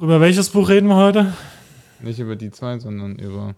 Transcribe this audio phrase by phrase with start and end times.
[0.00, 1.32] Über welches Buch reden wir heute?
[2.00, 3.56] Nicht über die zwei, sondern über.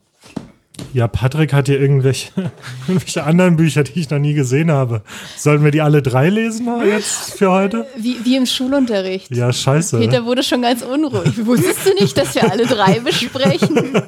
[0.95, 2.31] Ja, Patrick hat hier irgendwelche,
[2.89, 5.03] irgendwelche anderen Bücher, die ich noch nie gesehen habe.
[5.37, 7.87] Sollen wir die alle drei lesen jetzt für heute?
[7.97, 9.37] Wie, wie im Schulunterricht.
[9.37, 9.99] Ja, scheiße.
[9.99, 11.45] Peter wurde schon ganz unruhig.
[11.45, 13.77] Wusstest du nicht, dass wir alle drei besprechen?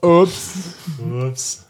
[0.00, 0.52] Ups.
[1.10, 1.63] Ups.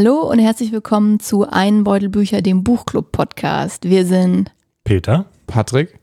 [0.00, 3.82] Hallo und herzlich willkommen zu Ein Beutel Bücher, dem Buchclub-Podcast.
[3.82, 4.52] Wir sind
[4.84, 5.26] Peter?
[5.48, 5.98] Patrick?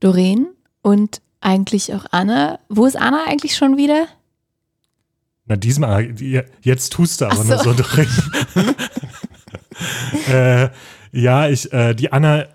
[0.00, 0.48] Doreen
[0.82, 2.58] und eigentlich auch Anna.
[2.68, 4.08] Wo ist Anna eigentlich schon wieder?
[5.44, 6.12] Na, diesmal,
[6.60, 7.72] jetzt tust du aber Ach nur so.
[7.72, 8.08] so drin.
[10.28, 10.68] äh,
[11.12, 12.46] ja, ich, äh, die Anna,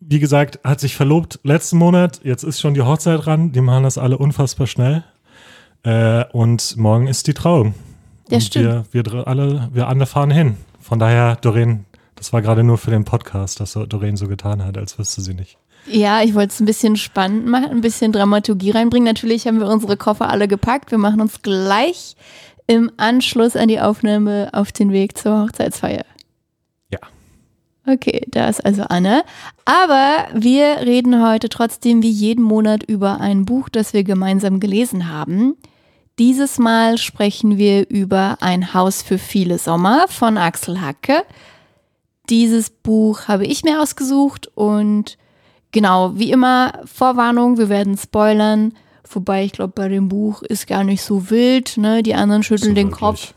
[0.00, 2.22] wie gesagt, hat sich verlobt letzten Monat.
[2.24, 3.52] Jetzt ist schon die Hochzeit dran.
[3.52, 5.04] Die machen das alle unfassbar schnell.
[5.82, 7.74] Äh, und morgen ist die Trauung.
[8.28, 8.92] Ja, Und stimmt.
[8.92, 10.56] Wir, wir alle, wir alle fahren hin.
[10.80, 11.84] Von daher, Doreen,
[12.16, 15.34] das war gerade nur für den Podcast, dass Doreen so getan hat, als wüsste sie
[15.34, 15.58] nicht.
[15.86, 19.06] Ja, ich wollte es ein bisschen spannend machen, ein bisschen Dramaturgie reinbringen.
[19.06, 20.90] Natürlich haben wir unsere Koffer alle gepackt.
[20.90, 22.16] Wir machen uns gleich
[22.66, 26.04] im Anschluss an die Aufnahme auf den Weg zur Hochzeitsfeier.
[26.90, 26.98] Ja.
[27.86, 29.22] Okay, da ist also Anne.
[29.64, 35.08] Aber wir reden heute trotzdem wie jeden Monat über ein Buch, das wir gemeinsam gelesen
[35.12, 35.56] haben.
[36.18, 41.24] Dieses Mal sprechen wir über Ein Haus für viele Sommer von Axel Hacke.
[42.30, 45.18] Dieses Buch habe ich mir ausgesucht und
[45.72, 48.72] genau, wie immer, Vorwarnung, wir werden spoilern.
[49.08, 51.76] Wobei ich glaube, bei dem Buch ist gar nicht so wild.
[51.76, 52.02] Ne?
[52.02, 53.00] Die anderen schütteln So den wirklich.
[53.00, 53.34] Kopf.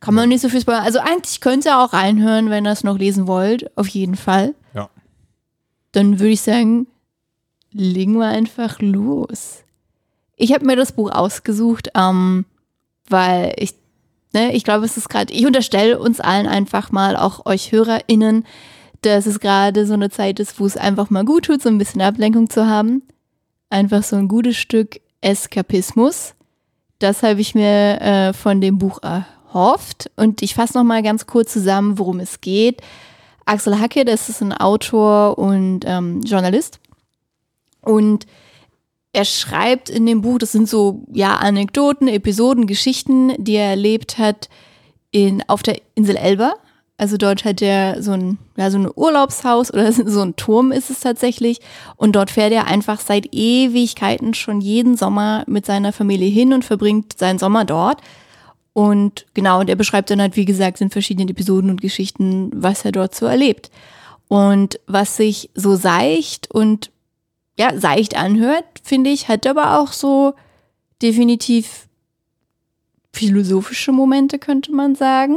[0.00, 0.84] Kann man nicht so viel spoilern.
[0.84, 3.76] Also eigentlich könnt ihr auch reinhören, wenn ihr es noch lesen wollt.
[3.76, 4.54] Auf jeden Fall.
[4.74, 4.90] Ja.
[5.92, 6.86] Dann würde ich sagen,
[7.70, 9.61] legen wir einfach los.
[10.42, 12.46] Ich habe mir das Buch ausgesucht, ähm,
[13.08, 13.74] weil ich,
[14.32, 18.44] ne, ich glaube, es ist gerade, ich unterstelle uns allen einfach mal, auch euch HörerInnen,
[19.02, 21.78] dass es gerade so eine Zeit ist, wo es einfach mal gut tut, so ein
[21.78, 23.02] bisschen Ablenkung zu haben.
[23.70, 26.34] Einfach so ein gutes Stück Eskapismus.
[26.98, 30.10] Das habe ich mir äh, von dem Buch erhofft.
[30.16, 32.80] Und ich fasse nochmal ganz kurz zusammen, worum es geht.
[33.44, 36.80] Axel Hacke, das ist ein Autor und ähm, Journalist.
[37.80, 38.26] Und
[39.12, 44.18] er schreibt in dem Buch, das sind so ja Anekdoten, Episoden, Geschichten, die er erlebt
[44.18, 44.48] hat
[45.10, 46.54] in, auf der Insel Elba.
[46.96, 50.88] Also dort hat er so ein, ja, so ein Urlaubshaus oder so ein Turm ist
[50.88, 51.60] es tatsächlich.
[51.96, 56.64] Und dort fährt er einfach seit Ewigkeiten schon jeden Sommer mit seiner Familie hin und
[56.64, 58.00] verbringt seinen Sommer dort.
[58.72, 62.84] Und genau, und er beschreibt dann halt, wie gesagt, in verschiedenen Episoden und Geschichten, was
[62.86, 63.70] er dort so erlebt.
[64.28, 66.90] Und was sich so seicht und
[67.58, 70.34] ja, seicht anhört, finde ich, hat aber auch so
[71.00, 71.88] definitiv
[73.12, 75.36] philosophische Momente, könnte man sagen.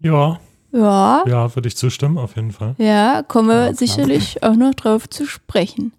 [0.00, 0.40] Ja,
[0.72, 2.74] Ja, ja, würde ich zustimmen, auf jeden Fall.
[2.78, 5.92] ja, kommen wir Ja, sicherlich auch noch drauf zu sprechen.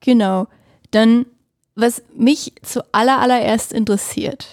[0.00, 0.46] Genau.
[0.90, 1.26] Dann,
[1.74, 4.46] was mich zuallererst allererst interessiert.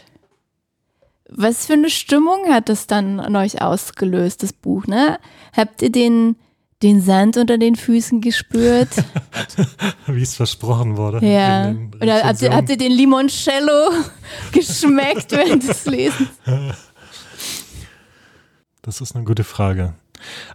[1.30, 5.18] Was für eine Stimmung hat das dann an euch ausgelöst, das Buch, ne?
[5.56, 6.36] Habt ihr den,
[6.84, 8.90] den Sand unter den Füßen gespürt?
[10.08, 11.26] Wie es versprochen wurde.
[11.26, 11.76] Ja.
[12.02, 13.92] Oder habt ihr, habt ihr den Limoncello
[14.52, 16.30] geschmeckt während des Lesens?
[18.82, 19.94] Das ist eine gute Frage.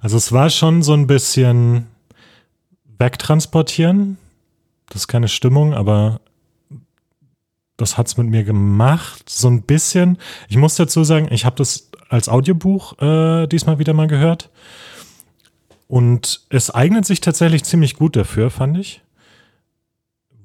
[0.01, 1.87] Also es war schon so ein bisschen
[2.99, 4.19] wegtransportieren.
[4.89, 6.21] Das ist keine Stimmung, aber
[7.77, 9.29] das hat's mit mir gemacht.
[9.29, 10.19] So ein bisschen.
[10.49, 14.51] Ich muss dazu sagen, ich habe das als Audiobuch äh, diesmal wieder mal gehört.
[15.89, 19.03] Und es eignet sich tatsächlich ziemlich gut dafür, fand ich.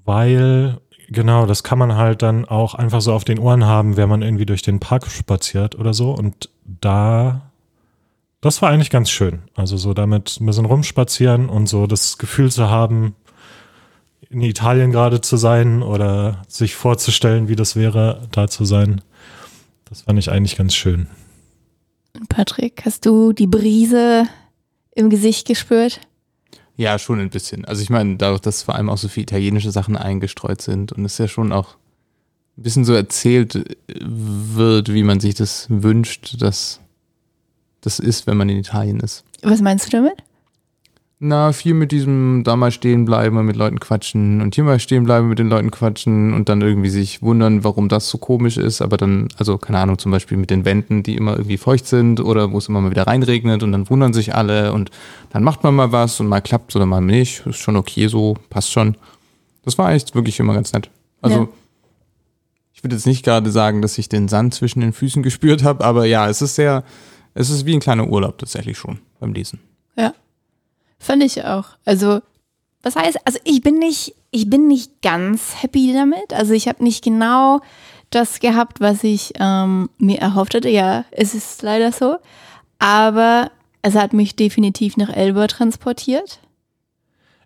[0.06, 0.80] Weil,
[1.10, 4.22] genau, das kann man halt dann auch einfach so auf den Ohren haben, wenn man
[4.22, 6.12] irgendwie durch den Park spaziert oder so.
[6.12, 7.52] Und da
[8.42, 9.44] das war eigentlich ganz schön.
[9.56, 13.16] Also so damit ein bisschen rumspazieren und so das Gefühl zu haben,
[14.30, 19.02] in Italien gerade zu sein oder sich vorzustellen, wie das wäre, da zu sein.
[19.86, 21.08] Das fand ich eigentlich ganz schön.
[22.30, 24.26] Patrick, hast du die Brise
[24.96, 26.00] im Gesicht gespürt?
[26.76, 27.66] Ja, schon ein bisschen.
[27.66, 31.06] Also ich meine, dadurch, dass vor allem auch so viele italienische Sachen eingestreut sind und
[31.06, 31.76] es ja schon auch
[32.58, 36.80] ein bisschen so erzählt äh, wird, wie man sich das wünscht, dass
[37.82, 39.24] das ist, wenn man in Italien ist.
[39.42, 40.24] Was meinst du damit?
[41.24, 44.80] Na, viel mit diesem da mal stehen bleiben und mit Leuten quatschen und hier mal
[44.80, 48.58] stehen bleiben mit den Leuten quatschen und dann irgendwie sich wundern, warum das so komisch
[48.58, 51.86] ist, aber dann, also keine Ahnung, zum Beispiel mit den Wänden, die immer irgendwie feucht
[51.86, 54.90] sind oder wo es immer mal wieder reinregnet und dann wundern sich alle und
[55.30, 58.36] dann macht man mal was und mal klappt oder mal nicht, ist schon okay so,
[58.50, 58.96] passt schon.
[59.64, 60.90] Das war echt wirklich immer ganz nett.
[61.22, 61.48] Also Ja.
[62.74, 65.86] ich würde jetzt nicht gerade sagen, dass ich den Sand zwischen den Füßen gespürt habe,
[65.86, 66.84] aber ja, es ist sehr,
[67.36, 69.60] es ist wie ein kleiner Urlaub tatsächlich schon beim Lesen.
[69.96, 70.16] Ja.
[71.02, 71.66] Fand ich auch.
[71.84, 72.22] Also,
[72.84, 76.32] was heißt, also ich bin nicht, ich bin nicht ganz happy damit.
[76.32, 77.60] Also ich habe nicht genau
[78.12, 80.70] das gehabt, was ich ähm, mir erhofft hatte.
[80.70, 82.18] Ja, es ist leider so.
[82.78, 83.50] Aber
[83.82, 86.40] es hat mich definitiv nach Elba transportiert.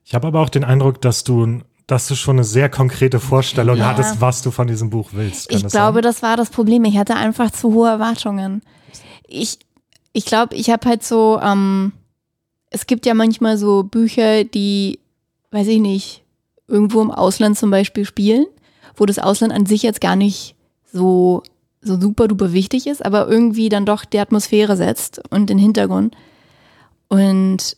[0.04, 3.78] Ich habe aber auch den Eindruck, dass du, dass du schon eine sehr konkrete Vorstellung
[3.78, 3.86] Ja.
[3.88, 5.48] hattest, was du von diesem Buch willst.
[5.48, 6.04] Kann Ich das glaube, sein?
[6.04, 6.84] das war das Problem.
[6.84, 8.62] Ich hatte einfach zu hohe Erwartungen.
[9.28, 9.60] Ich,
[10.12, 11.94] ich glaube, ich habe halt so, ähm,
[12.70, 15.00] es gibt ja manchmal so Bücher, die,
[15.52, 16.24] weiß ich nicht,
[16.68, 18.46] irgendwo im Ausland zum Beispiel spielen,
[18.96, 20.56] wo das Ausland an sich jetzt gar nicht
[20.92, 21.44] so,
[21.82, 26.16] so super duper wichtig ist, aber irgendwie dann doch die Atmosphäre setzt und den Hintergrund.
[27.08, 27.78] Und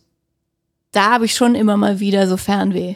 [0.92, 2.96] da habe ich schon immer mal wieder so Fernweh.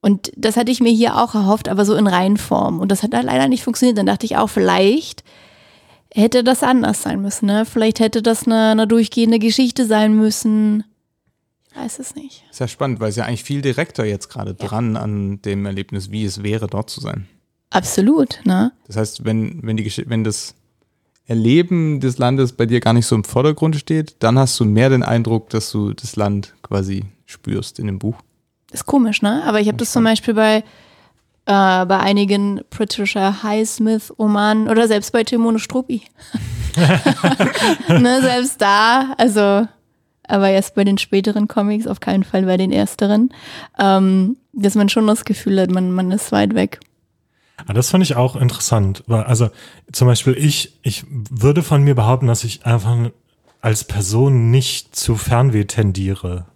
[0.00, 2.78] Und das hatte ich mir hier auch erhofft, aber so in Reihenform.
[2.78, 3.98] Und das hat halt leider nicht funktioniert.
[3.98, 5.24] Dann dachte ich auch, vielleicht
[6.16, 7.46] hätte das anders sein müssen.
[7.46, 7.64] Ne?
[7.64, 10.84] Vielleicht hätte das eine, eine durchgehende Geschichte sein müssen.
[11.70, 12.44] Ich weiß es nicht.
[12.50, 16.10] Ist ja spannend, weil es ja eigentlich viel direkter jetzt gerade dran an dem Erlebnis,
[16.10, 17.28] wie es wäre, dort zu sein.
[17.70, 18.72] Absolut, ne?
[18.86, 20.54] Das heißt, wenn, wenn, die, Gesch- wenn das
[21.26, 24.88] Erleben des Landes bei dir gar nicht so im Vordergrund steht, dann hast du mehr
[24.88, 28.16] den Eindruck, dass du das Land quasi spürst in dem Buch.
[28.72, 29.42] Ist komisch, ne?
[29.44, 30.64] Aber ich habe das zum Beispiel bei,
[31.46, 36.02] äh, bei einigen Patricia Highsmith-Romanen oder selbst bei Timone Struppi.
[37.88, 39.66] ne, selbst da, also,
[40.28, 43.30] aber erst bei den späteren Comics, auf keinen Fall bei den ersteren,
[43.78, 46.80] ähm, dass man schon das Gefühl hat, man, man ist weit weg.
[47.66, 49.02] Ah, das fand ich auch interessant.
[49.06, 49.48] weil, Also
[49.92, 53.10] zum Beispiel ich, ich würde von mir behaupten, dass ich einfach
[53.60, 56.46] als Person nicht zu Fernweh tendiere.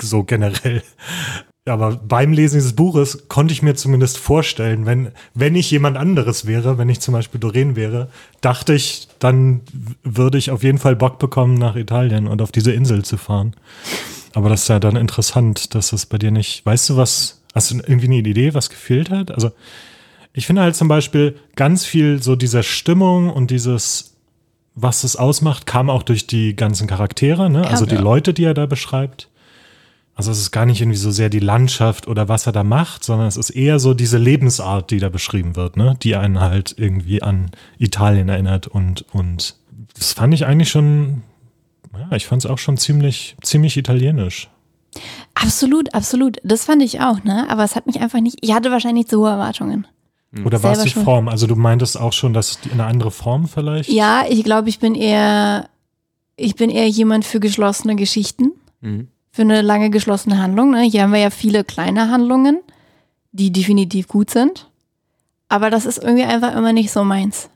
[0.00, 0.82] So generell.
[1.68, 6.46] Aber beim Lesen dieses Buches konnte ich mir zumindest vorstellen, wenn, wenn ich jemand anderes
[6.46, 8.08] wäre, wenn ich zum Beispiel Doreen wäre,
[8.40, 9.60] dachte ich, dann
[10.02, 13.54] würde ich auf jeden Fall Bock bekommen, nach Italien und auf diese Insel zu fahren.
[14.34, 16.64] Aber das ist ja dann interessant, dass das bei dir nicht.
[16.64, 17.42] Weißt du was?
[17.54, 19.30] Hast du irgendwie eine Idee, was gefehlt hat?
[19.30, 19.50] Also,
[20.32, 24.14] ich finde halt zum Beispiel ganz viel so dieser Stimmung und dieses,
[24.74, 27.66] was es ausmacht, kam auch durch die ganzen Charaktere, ne?
[27.66, 28.00] also die Ja.
[28.00, 29.27] Leute, die er da beschreibt.
[30.18, 33.04] Also es ist gar nicht irgendwie so sehr die Landschaft oder was er da macht,
[33.04, 35.96] sondern es ist eher so diese Lebensart, die da beschrieben wird, ne?
[36.02, 39.54] die einen halt irgendwie an Italien erinnert und, und
[39.94, 41.22] das fand ich eigentlich schon,
[41.96, 44.48] ja, ich fand es auch schon ziemlich, ziemlich italienisch.
[45.34, 46.38] Absolut, absolut.
[46.42, 47.46] Das fand ich auch, ne?
[47.48, 49.86] Aber es hat mich einfach nicht, ich hatte wahrscheinlich zu hohe Erwartungen.
[50.44, 51.04] Oder war es die schon.
[51.04, 51.28] Form?
[51.28, 53.88] Also du meintest auch schon, dass eine andere Form vielleicht?
[53.88, 55.68] Ja, ich glaube, ich bin eher,
[56.34, 58.50] ich bin eher jemand für geschlossene Geschichten,
[58.80, 59.08] Mhm.
[59.38, 60.72] Für eine lange geschlossene Handlung.
[60.72, 60.80] Ne?
[60.82, 62.58] Hier haben wir ja viele kleine Handlungen,
[63.30, 64.68] die definitiv gut sind.
[65.48, 67.48] Aber das ist irgendwie einfach immer nicht so meins.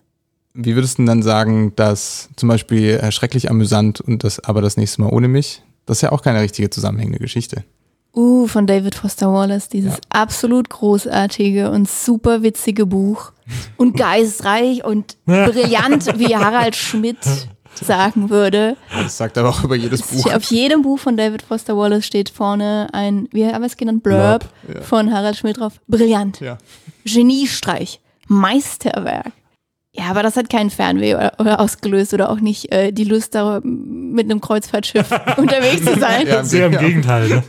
[0.54, 4.62] Wie würdest du denn dann sagen, dass zum Beispiel äh, schrecklich amüsant und das aber
[4.62, 5.64] das nächste Mal ohne mich?
[5.84, 7.64] Das ist ja auch keine richtige zusammenhängende Geschichte.
[8.14, 10.00] Uh, von David Foster Wallace, dieses Ja.
[10.10, 13.32] absolut großartige und super witzige Buch.
[13.76, 17.18] Und geistreich und brillant, wie Harald Schmidt
[17.74, 18.76] sagen würde.
[18.92, 20.32] Das sagt aber auch über jedes Buch.
[20.32, 24.02] Auf jedem Buch von David Foster Wallace steht vorne ein, wie haben wir es genannt,
[24.02, 24.82] Blurb, Blurb, ja.
[24.82, 25.74] von Harald Schmidt drauf.
[25.88, 26.40] Brillant.
[26.40, 26.58] Ja.
[27.04, 28.00] Geniestreich.
[28.28, 29.32] Meisterwerk.
[29.94, 33.34] Ja, aber das hat keinen Fernweh oder, oder ausgelöst oder auch nicht äh, die Lust,
[33.34, 36.26] da mit einem Kreuzfahrtschiff unterwegs zu sein.
[36.26, 36.42] Ja.
[36.44, 36.78] Sehr im.
[36.78, 37.28] Gegenteil.
[37.28, 37.42] Ne?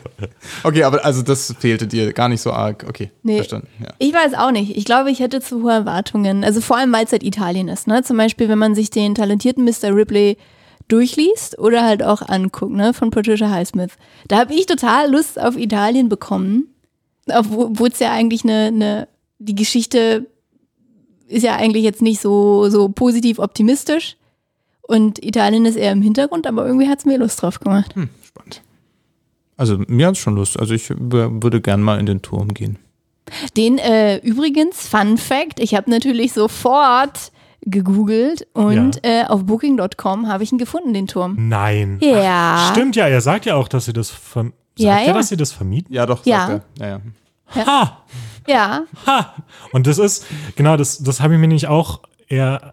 [0.64, 2.86] Okay, aber also das fehlte dir gar nicht so arg.
[2.88, 3.38] Okay, Nee.
[3.38, 3.70] verstanden.
[3.82, 3.94] Ja.
[3.98, 4.76] Ich weiß auch nicht.
[4.76, 6.44] Ich glaube, ich hätte zu hohe Erwartungen.
[6.44, 7.88] Also vor allem, weil es halt Italien ist.
[7.88, 8.04] Ne?
[8.04, 9.96] Zum Beispiel, wenn man sich den talentierten Mr.
[9.96, 10.38] Ripley
[10.90, 13.94] durchliest oder halt auch anguckt, ne, von Patricia Highsmith.
[14.28, 16.68] Da habe ich total Lust auf Italien bekommen.
[17.34, 19.08] Obwohl es ja eigentlich eine, eine,
[19.40, 20.28] die Geschichte
[21.28, 24.18] ist ja eigentlich jetzt nicht so, so positiv optimistisch.
[24.82, 27.96] Und Italien ist eher im Hintergrund, aber irgendwie hat es mir Lust drauf gemacht.
[27.96, 28.62] Hm, spannend.
[29.56, 30.60] Also mir hat schon Lust.
[30.60, 32.78] Also ich würde gern mal in den Turm gehen.
[33.56, 40.44] Den äh, übrigens, Fun Fact, ich habe natürlich sofort gegoogelt und äh, auf booking.com habe
[40.44, 41.48] ich ihn gefunden, den Turm.
[41.48, 41.98] Nein.
[42.02, 42.70] Ja.
[42.74, 45.14] Stimmt ja, er sagt ja auch, dass sie das verm Ja, sagt er, ja.
[45.14, 45.94] dass sie das vermieten?
[45.94, 46.48] Ja, doch, Ja.
[46.48, 46.88] sagt er.
[46.88, 47.02] Ja,
[47.56, 47.66] ja.
[47.66, 48.04] Ha!
[48.48, 49.34] Ja, Ha!
[49.72, 52.72] Und das ist, genau, das, das habe ich mir nicht auch eher.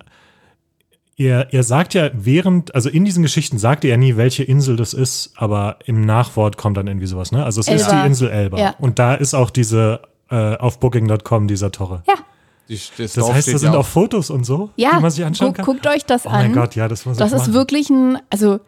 [1.16, 4.76] er, er sagt ja während, also in diesen Geschichten sagt er ja nie, welche Insel
[4.76, 7.44] das ist, aber im Nachwort kommt dann irgendwie sowas, ne?
[7.44, 8.00] Also es ist Elba.
[8.02, 8.58] die Insel Elba.
[8.58, 8.74] Ja.
[8.78, 10.00] Und da ist auch diese
[10.30, 12.02] äh, auf Booking.com dieser Torre.
[12.08, 12.14] Ja,
[12.68, 14.94] Die, das Das heißt, da sind ja auch Fotos und so, ja.
[14.96, 15.64] die man sich anschauen kann.
[15.64, 16.34] guckt euch das oh an.
[16.46, 17.54] mein Gott, ja, das muss Das ich ist machen.
[17.54, 18.60] wirklich ein, also,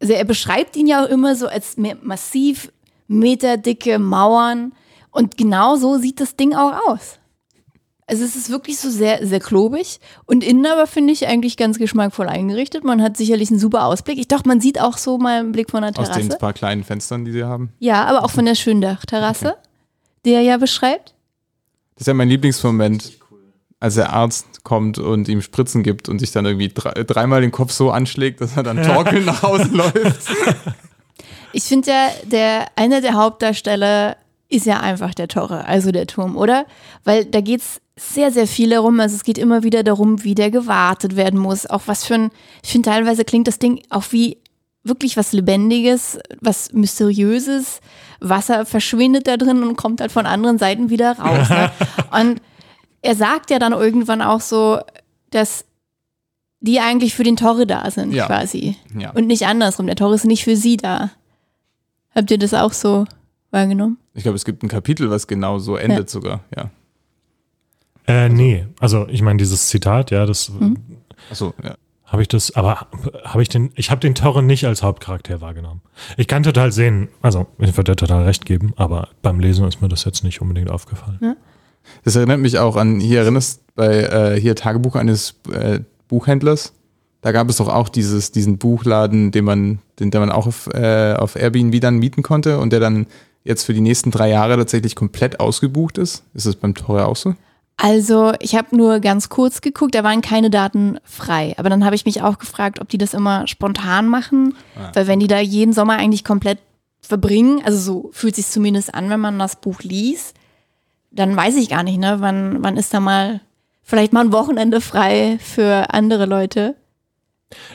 [0.00, 2.70] also er beschreibt ihn ja auch immer so als massiv
[3.08, 4.72] meterdicke Mauern
[5.16, 7.18] und genau so sieht das Ding auch aus.
[8.06, 11.78] Also es ist wirklich so sehr, sehr klobig und innen aber finde ich eigentlich ganz
[11.78, 12.84] geschmackvoll eingerichtet.
[12.84, 14.18] Man hat sicherlich einen super Ausblick.
[14.18, 16.38] Ich dachte, man sieht auch so mal einen Blick von der aus den Terrasse.
[16.38, 17.72] paar kleinen Fenstern, die sie haben.
[17.80, 19.56] Ja, aber auch von der Schöndach-Terrasse,
[20.24, 21.14] die er ja beschreibt.
[21.94, 23.18] Das ist ja mein Lieblingsmoment,
[23.80, 27.52] als der Arzt kommt und ihm Spritzen gibt und sich dann irgendwie drei, dreimal den
[27.52, 30.28] Kopf so anschlägt, dass er dann torkelnd nach Hause läuft.
[31.52, 34.16] Ich finde ja, der, einer der Hauptdarsteller
[34.48, 36.66] ist ja einfach der Torre, also der Turm, oder?
[37.04, 39.00] Weil da geht's sehr, sehr viel darum.
[39.00, 41.66] Also es geht immer wieder darum, wie der gewartet werden muss.
[41.66, 42.30] Auch was für ein,
[42.62, 44.38] ich finde teilweise klingt das Ding auch wie
[44.84, 47.80] wirklich was Lebendiges, was Mysteriöses.
[48.20, 51.48] Wasser verschwindet da drin und kommt halt von anderen Seiten wieder raus.
[51.50, 51.70] Ne?
[52.18, 52.40] Und
[53.02, 54.78] er sagt ja dann irgendwann auch so,
[55.30, 55.64] dass
[56.60, 58.26] die eigentlich für den Torre da sind, Ja.
[58.26, 58.76] quasi.
[58.98, 59.10] Ja.
[59.10, 59.86] Und nicht andersrum.
[59.86, 61.10] Der Torre ist nicht für sie da.
[62.14, 63.04] Habt ihr das auch so
[63.56, 63.98] wahrgenommen?
[64.14, 66.70] Ich glaube, es gibt ein Kapitel, was genau so endet sogar, ja.
[68.06, 70.76] Äh, nee, also ich meine, dieses Zitat, ja, das Mhm.
[71.30, 71.74] Achso, ja.
[72.04, 72.86] habe ich das, aber
[73.24, 75.80] habe ich den, ich habe den Torre nicht als Hauptcharakter wahrgenommen.
[76.16, 79.80] Ich kann total sehen, also ich würde dir total recht geben, aber beim Lesen ist
[79.80, 81.36] mir das jetzt nicht unbedingt aufgefallen.
[82.04, 86.72] Das erinnert mich auch an, hier erinnerst bei äh, hier Tagebuch eines äh, Buchhändlers.
[87.22, 90.68] Da gab es doch auch dieses, diesen Buchladen, den man, den, den man auch auf,
[90.72, 93.06] äh, auf Airbnb dann mieten konnte und der dann
[93.46, 96.24] jetzt für die nächsten drei Jahre tatsächlich komplett ausgebucht ist.
[96.34, 97.34] Ist das beim Torre auch so?
[97.78, 101.54] Also, ich habe nur ganz kurz geguckt, da waren keine Daten frei.
[101.58, 104.54] Aber dann habe ich mich auch gefragt, ob die das immer spontan machen.
[104.94, 106.58] Weil wenn die da jeden Sommer eigentlich komplett
[107.00, 110.36] verbringen, also so fühlt sich zumindest an, wenn man das Buch liest,
[111.10, 113.40] dann weiß ich gar nicht, ne, wann, wann ist da mal
[113.82, 116.74] vielleicht mal ein Wochenende frei für andere Leute.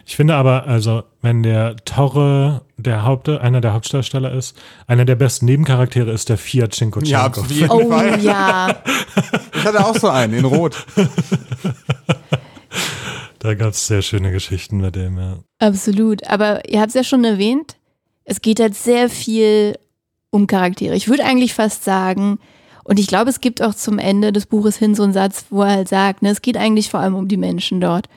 [0.05, 4.57] Ich finde aber, also, wenn der Torre der Haupt, einer der Hauptdarsteller ist,
[4.87, 7.43] einer der besten Nebencharaktere ist der Fiat Cinquecento.
[7.49, 8.83] jeden Oh ja,
[9.55, 10.85] Ich hatte auch so einen in Rot.
[13.39, 15.39] Da gab es sehr schöne Geschichten mit dem, ja.
[15.57, 16.27] absolut.
[16.27, 17.75] Aber ihr habt es ja schon erwähnt,
[18.23, 19.79] es geht halt sehr viel
[20.29, 20.95] um Charaktere.
[20.95, 22.37] Ich würde eigentlich fast sagen,
[22.83, 25.63] und ich glaube, es gibt auch zum Ende des Buches hin so einen Satz, wo
[25.63, 28.07] er halt sagt, ne, es geht eigentlich vor allem um die Menschen dort.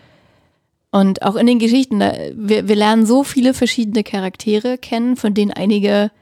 [0.95, 5.35] Und auch in den Geschichten, da, wir, wir lernen so viele verschiedene Charaktere kennen, von
[5.35, 6.13] denen einige,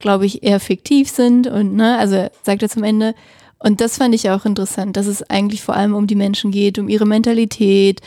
[0.00, 3.14] glaube ich, eher fiktiv sind und, ne, also sagt er zum Ende.
[3.60, 6.80] Und das fand ich auch interessant, dass es eigentlich vor allem um die Menschen geht,
[6.80, 8.00] um ihre Mentalität.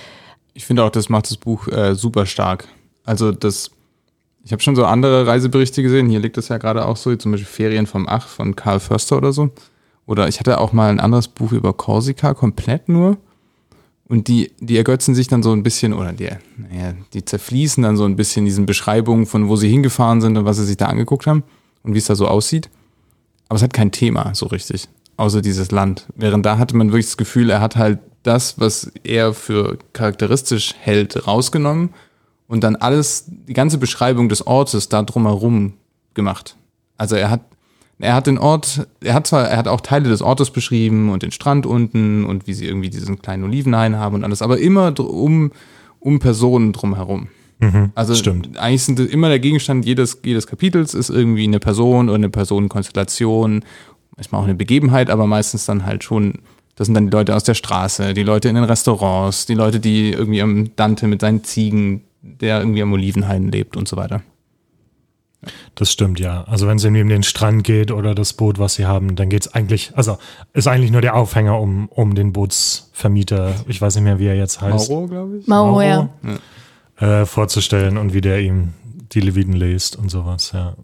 [0.54, 2.68] Ich finde auch, das macht das Buch äh, super stark.
[3.06, 3.72] Also das,
[4.44, 6.10] ich habe schon so andere Reiseberichte gesehen.
[6.10, 9.16] Hier liegt das ja gerade auch so, zum Beispiel Ferien vom Ach von Karl Förster
[9.16, 9.52] oder so.
[10.06, 13.16] Oder ich hatte auch mal ein anderes Buch über Korsika, komplett nur.
[14.10, 17.96] Und die, die ergötzen sich dann so ein bisschen, oder die, naja, die zerfließen dann
[17.96, 20.88] so ein bisschen diesen Beschreibungen von, wo sie hingefahren sind und was sie sich da
[20.88, 21.44] angeguckt haben
[21.84, 22.72] und wie es da so aussieht.
[23.48, 26.08] Aber es hat kein Thema so richtig, außer dieses Land.
[26.16, 30.74] Während da hatte man wirklich das Gefühl, er hat halt das, was er für charakteristisch
[30.80, 31.92] hält, rausgenommen
[32.48, 35.74] und dann alles, die ganze Beschreibung des Ortes da drumherum
[36.16, 36.56] gemacht.
[36.98, 37.42] Also er hat,
[38.00, 41.22] er hat den Ort, er hat zwar, er hat auch Teile des Ortes beschrieben und
[41.22, 44.98] den Strand unten und wie sie irgendwie diesen kleinen Olivenhain haben und alles, aber immer
[45.00, 45.52] um,
[46.00, 47.28] um Personen drumherum.
[47.96, 48.58] Also stimmt.
[48.58, 53.66] eigentlich sind immer der Gegenstand jedes, jedes Kapitels ist irgendwie eine Person oder eine Personenkonstellation,
[54.16, 56.36] manchmal auch eine Begebenheit, aber meistens dann halt schon,
[56.76, 59.82] das sind dann die Leute aus der Straße, die Leute in den Restaurants, die Leute,
[59.82, 64.22] die irgendwie am Dante mit seinen Ziegen, der irgendwie am Olivenhain lebt und so weiter.
[65.76, 66.44] Das stimmt, ja.
[66.48, 69.30] Also wenn es irgendwie um den Strand geht oder das Boot, was sie haben, dann
[69.30, 70.18] geht es eigentlich, also
[70.54, 74.36] ist eigentlich nur der Aufhänger um, um den Bootsvermieter, ich weiß nicht mehr, wie er
[74.36, 75.48] jetzt heißt, Mauro, glaube ich.
[75.48, 76.10] Mauro, ja.
[76.98, 78.74] äh, vorzustellen und wie der ihm
[79.14, 80.76] die Leviten liest und sowas, ja.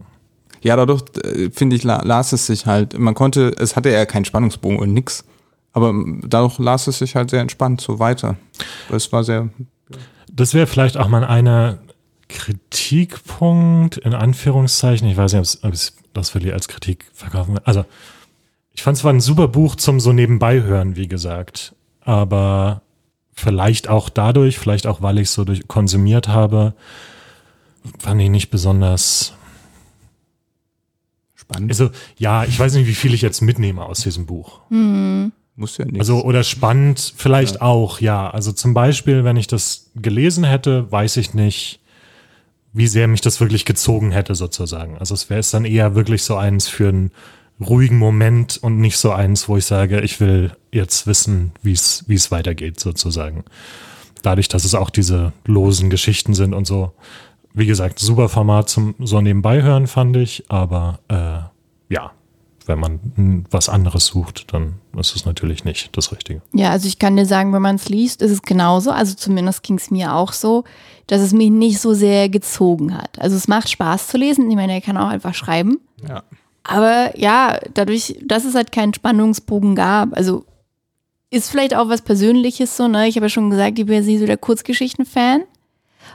[0.62, 4.06] Ja, dadurch, äh, finde ich, la- las es sich halt, man konnte, es hatte ja
[4.06, 5.26] keinen Spannungsbogen und nix,
[5.74, 5.94] aber
[6.24, 8.38] dadurch las es sich halt sehr entspannt so weiter.
[8.90, 9.50] Es war sehr,
[10.32, 11.80] Das wäre vielleicht auch mal einer
[12.28, 15.08] Kritikpunkt, in Anführungszeichen.
[15.08, 17.62] Ich weiß nicht, ob ich das wirklich als Kritik verkaufen will.
[17.66, 17.86] Also,
[18.74, 21.76] ich fand es war ein super Buch zum so nebenbei hören, wie gesagt.
[22.02, 22.82] Aber
[23.34, 26.74] vielleicht auch dadurch, vielleicht auch, weil ich es so durch konsumiert habe,
[28.00, 29.34] fand ich nicht besonders.
[31.36, 31.72] spannend.
[31.72, 34.62] Also, ja, ich weiß nicht, wie viel ich jetzt mitnehme aus diesem Buch.
[35.58, 36.00] Muss ja nicht.
[36.00, 38.30] Also oder spannend vielleicht auch, ja.
[38.30, 41.80] Also zum Beispiel, wenn ich das gelesen hätte, weiß ich nicht,
[42.76, 44.98] wie sehr mich das wirklich gezogen hätte sozusagen.
[44.98, 47.12] Also es wäre es dann eher wirklich so eins für einen
[47.60, 52.04] ruhigen Moment und nicht so eins, wo ich sage, ich will jetzt wissen, wie es
[52.08, 53.46] wie es weitergeht sozusagen.
[54.24, 56.92] Dadurch, dass es auch diese losen Geschichten sind und so.
[57.54, 62.12] Wie gesagt, super Format zum so nebenbei hören fand ich, aber äh, ja,
[62.66, 66.42] wenn man hm, was anderes sucht, dann ist es natürlich nicht das Richtige.
[66.54, 68.92] Ja, also ich kann dir sagen, wenn man es liest, ist es genauso.
[68.92, 70.64] Also zumindest ging es mir auch so,
[71.08, 73.20] dass es mich nicht so sehr gezogen hat.
[73.20, 74.50] Also es macht Spaß zu lesen.
[74.50, 75.80] Ich meine, er kann auch einfach schreiben.
[76.08, 76.24] ja.
[76.68, 80.46] Aber ja, dadurch, dass es halt keinen Spannungsbogen gab, also
[81.30, 83.08] ist vielleicht auch was Persönliches so, ne?
[83.08, 85.44] Ich habe ja schon gesagt, ich bin jetzt nicht so der Kurzgeschichten-Fan.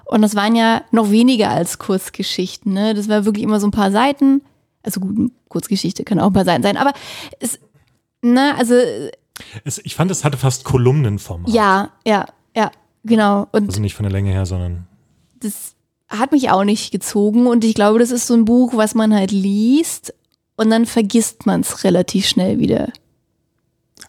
[0.07, 2.95] Und das waren ja noch weniger als Kurzgeschichten, ne?
[2.95, 4.42] Das war wirklich immer so ein paar Seiten.
[4.83, 6.93] Also gut, Kurzgeschichte kann auch ein paar Seiten sein, aber
[7.39, 7.59] es,
[8.23, 8.75] ne, also
[9.65, 11.51] Es, ich fand, es hatte fast Kolumnenformat.
[11.51, 12.71] ja, ja, ja,
[13.05, 13.47] genau.
[13.53, 14.87] Und Also nicht von der Länge her, sondern
[15.41, 15.75] das
[16.09, 19.15] hat mich auch nicht gezogen und ich glaube, das ist so ein Buch, was man
[19.15, 20.13] halt liest
[20.57, 22.93] und dann vergisst man es relativ schnell wieder.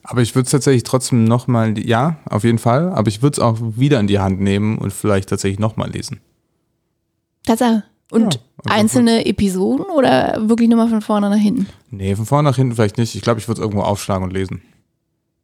[0.04, 3.40] Aber ich würde es tatsächlich trotzdem nochmal, ja, auf jeden Fall, aber ich würde es
[3.40, 6.22] auch wieder in die Hand nehmen und vielleicht tatsächlich nochmal lesen.
[7.44, 7.84] Tatsache.
[8.12, 11.68] Und Ja, also einzelne Episoden oder wirklich nur mal von vorne nach hinten?
[11.89, 13.15] Nee, von vorne nach hinten vielleicht nicht.
[13.15, 14.62] Ich glaube, ich würde es irgendwo aufschlagen und lesen.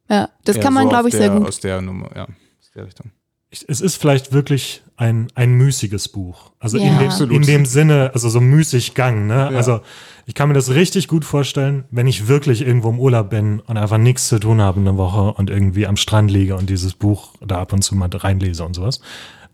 [0.08, 1.48] Ja, das Eher kann man, so glaube ich, sehr der- gut.
[1.48, 3.10] Aus der Nummer, ja, aus der Richtung.
[3.50, 6.52] ich, es ist vielleicht wirklich ein, ein müßiges Buch.
[6.58, 6.98] Also in, Ja.
[6.98, 7.34] dem, Absolut.
[7.34, 9.26] in dem Sinne, also so müßig Gang.
[9.26, 9.34] Ne?
[9.34, 9.56] Ja.
[9.56, 9.80] Also
[10.26, 13.76] ich kann mir das richtig gut vorstellen, wenn ich wirklich irgendwo im Urlaub bin und
[13.78, 17.34] einfach nichts zu tun habe eine Woche und irgendwie am Strand liege und dieses Buch
[17.40, 19.00] da ab und zu mal reinlese und sowas.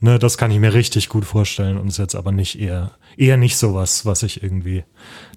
[0.04, 3.38] Ne, das kann ich mir richtig gut vorstellen und ist jetzt aber nicht eher, eher
[3.38, 4.84] nicht sowas, was ich irgendwie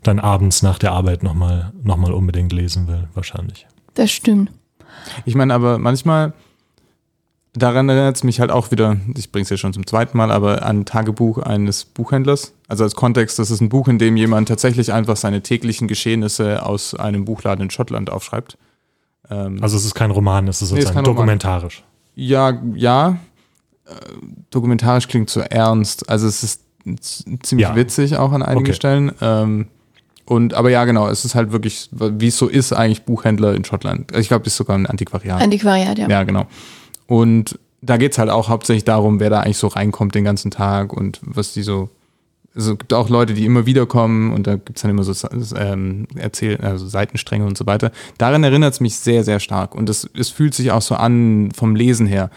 [0.03, 3.65] dann abends nach der Arbeit nochmal noch mal unbedingt lesen will, wahrscheinlich.
[3.93, 4.51] Das stimmt.
[5.23, 6.33] Ich meine, aber manchmal,
[7.53, 10.31] daran erinnert es mich halt auch wieder, ich bringe es ja schon zum zweiten Mal,
[10.31, 12.51] aber an ein Tagebuch eines Buchhändlers.
[12.67, 16.65] Also als Kontext, das ist ein Buch, in dem jemand tatsächlich einfach seine täglichen Geschehnisse
[16.65, 18.57] aus einem Buchladen in Schottland aufschreibt.
[19.29, 21.15] Ähm, Also es ist kein Roman, es ist Nee, ist sozusagen kein Roman.
[21.39, 21.83] dokumentarisch.
[22.15, 23.17] ja, ja.
[23.87, 23.93] Äh,
[24.51, 26.09] dokumentarisch klingt zu ernst.
[26.09, 26.61] Also es ist
[27.41, 27.75] ziemlich Ja.
[27.75, 28.73] witzig auch an einigen Okay.
[28.73, 29.11] Stellen.
[29.21, 29.67] Ähm,
[30.25, 33.63] und aber ja, genau, es ist halt wirklich, wie es so ist, eigentlich Buchhändler in
[33.63, 34.11] Schottland.
[34.11, 35.41] Also Ich glaube, das ist sogar ein Antiquariat.
[35.41, 36.09] Antiquariat, ja.
[36.09, 36.47] Ja, genau.
[37.07, 40.51] Und da geht es halt auch hauptsächlich darum, wer da eigentlich so reinkommt den ganzen
[40.51, 41.89] Tag und was die so.
[42.55, 45.03] Also es gibt auch Leute, die immer wieder kommen und da gibt es dann immer
[45.03, 45.13] so
[45.55, 47.91] ähm, Erzähl also Seitenstränge und so weiter.
[48.17, 49.75] Daran erinnert es mich sehr, sehr stark.
[49.75, 52.31] Und es, es fühlt sich auch so an vom Lesen her.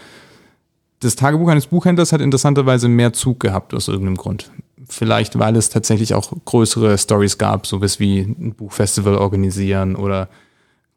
[1.01, 4.51] Das Tagebuch eines Buchhändlers hat interessanterweise mehr Zug gehabt aus irgendeinem Grund.
[4.87, 10.29] Vielleicht, weil es tatsächlich auch größere Stories gab, so was wie ein Buchfestival organisieren oder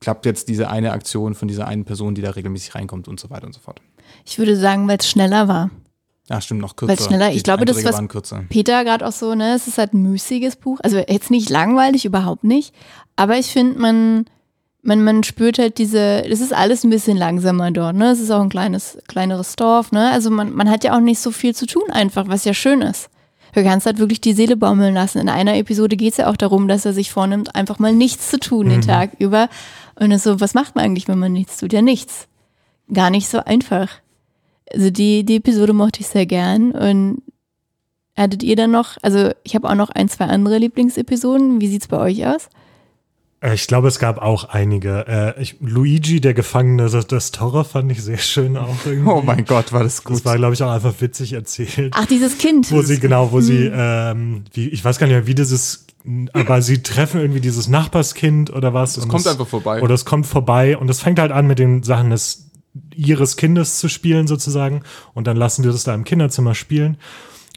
[0.01, 3.31] klappt jetzt diese eine Aktion von dieser einen Person, die da regelmäßig reinkommt und so
[3.31, 3.81] weiter und so fort.
[4.27, 5.71] Ich würde sagen, weil es schneller war.
[6.29, 6.93] Ja, stimmt, noch kürzer.
[6.93, 8.45] Weil's schneller- ich Die glaube, das, Einträge was- waren kürzer.
[8.49, 10.81] Peter gerade auch so, ne, es ist halt ein müßiges Buch.
[10.83, 12.75] Also jetzt nicht langweilig, überhaupt nicht.
[13.17, 14.25] Aber ich finde, man,
[14.85, 18.11] man, man spürt halt diese, das ist alles ein bisschen langsamer dort, ne?
[18.11, 20.11] Es ist auch ein kleines, kleineres Dorf, ne?
[20.11, 22.83] Also man, man hat ja auch nicht so viel zu tun einfach, was ja schön
[22.83, 23.09] ist.
[23.55, 25.19] Du kannst halt wirklich die Seele baumeln lassen.
[25.19, 28.31] In einer Episode geht es ja auch darum, dass er sich vornimmt, einfach mal nichts
[28.31, 29.49] zu tun den Tag über.
[29.95, 31.73] Und es ist so, was macht man eigentlich, wenn man nichts tut?
[31.73, 32.27] Ja, nichts.
[32.93, 33.89] Gar nicht so einfach.
[34.73, 36.73] Also die, die Episode mochte ich sehr gern.
[36.73, 37.23] Und
[38.17, 41.61] hattet ihr dann noch, also ich habe auch noch ein, zwei andere Lieblingsepisoden.
[41.61, 42.49] Wie sieht's bei euch aus?
[43.45, 45.35] Äh, Ich glaube, es gab auch einige.
[45.37, 49.11] Äh, ich, Luigi, der Gefangene des, des Torre, fand ich sehr schön auch irgendwie.
[49.11, 50.17] Oh mein Gott, war das gut.
[50.17, 51.93] Das war, glaube ich, auch einfach witzig erzählt.
[51.97, 52.71] Ach, dieses Kind.
[52.73, 55.87] Wo sie, genau, wo sie, ähm, wie, ich weiß gar nicht mehr, wie dieses,
[56.33, 58.95] aber sie treffen irgendwie dieses Nachbarskind oder was.
[58.95, 59.83] Das und kommt einfach vorbei.
[59.83, 62.51] Oder es kommt vorbei und es fängt halt an mit den Sachen des
[62.95, 64.83] ihres Kindes zu spielen sozusagen
[65.15, 66.97] und dann lassen die das da im Kinderzimmer spielen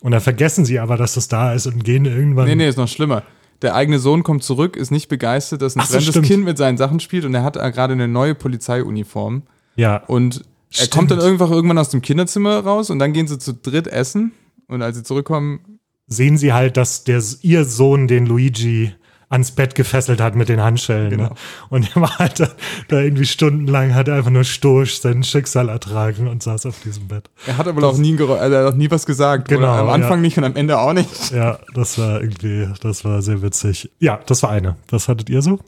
[0.02, 2.46] und dann vergessen sie aber, dass das da ist und gehen irgendwann.
[2.48, 3.24] Nee, nee, ist noch schlimmer.
[3.62, 6.26] Der eigene Sohn kommt zurück, ist nicht begeistert, dass ein Ach fremdes stimmt.
[6.28, 9.44] Kind mit seinen Sachen spielt und er hat gerade eine neue Polizeiuniform.
[9.76, 10.44] Ja, Und er
[10.76, 10.92] Stimmt.
[10.92, 14.34] kommt dann einfach irgendwann aus dem Kinderzimmer raus und dann gehen sie zu dritt essen.
[14.68, 18.94] Und als sie zurückkommen, sehen sie halt, dass der, ihr Sohn den Luigi
[19.30, 21.10] ans Bett gefesselt hat mit den Handschellen.
[21.10, 21.24] Genau.
[21.24, 21.32] Ne?
[21.70, 22.48] Und er war halt da,
[22.88, 27.08] da irgendwie stundenlang, hat er einfach nur stoisch sein Schicksal ertragen und saß auf diesem
[27.10, 27.30] Bett.
[27.46, 29.50] er hat aber auch nie, ein Gerä- hat auch nie was gesagt.
[29.50, 30.22] Genau, Oder am Anfang ja.
[30.22, 31.32] nicht und am Ende auch nicht.
[31.32, 33.92] Ja, das war irgendwie, das war sehr witzig.
[34.00, 34.78] Ja, das war eine.
[34.90, 35.60] Was hattet ihr so?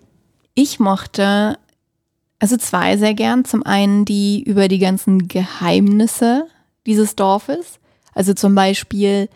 [0.54, 1.58] Ich mochte,
[2.39, 3.43] also zwei sehr gern.
[3.45, 6.48] Zum einen die über die ganzen Geheimnisse
[6.86, 7.80] dieses Dorfes.
[8.13, 9.30] Also zum Beispiel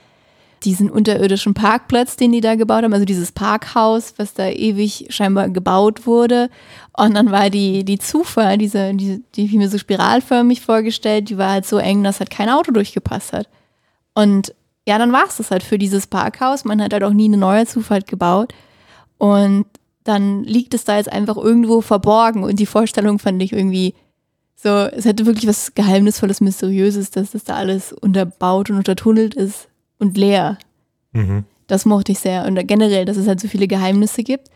[0.64, 5.50] diesen unterirdischen Parkplatz, den die da gebaut haben, also dieses Parkhaus, was da ewig scheinbar
[5.50, 6.50] gebaut wurde.
[6.98, 11.38] Und dann war die, die Zufall, diese, die, die ich mir so spiralförmig vorgestellt, die
[11.38, 13.50] war halt so eng, dass halt kein Auto durchgepasst hat.
[14.14, 14.54] Und
[14.88, 16.66] ja, dann war es das halt für dieses Parkhaus.
[16.66, 18.54] Man hat halt auch nie eine neue Zufahrt gebaut.
[19.18, 19.66] Und
[20.04, 22.44] dann liegt es da jetzt einfach irgendwo verborgen.
[22.44, 23.94] Und die Vorstellung fand ich irgendwie
[24.56, 29.68] so, es hätte wirklich was Geheimnisvolles, Mysteriöses, dass das da alles unterbaut und untertunnelt ist
[30.04, 30.58] und leer.
[31.14, 31.46] Mhm.
[31.68, 32.46] Das mochte ich sehr.
[32.46, 34.50] Und generell, dass es halt so viele Geheimnisse gibt.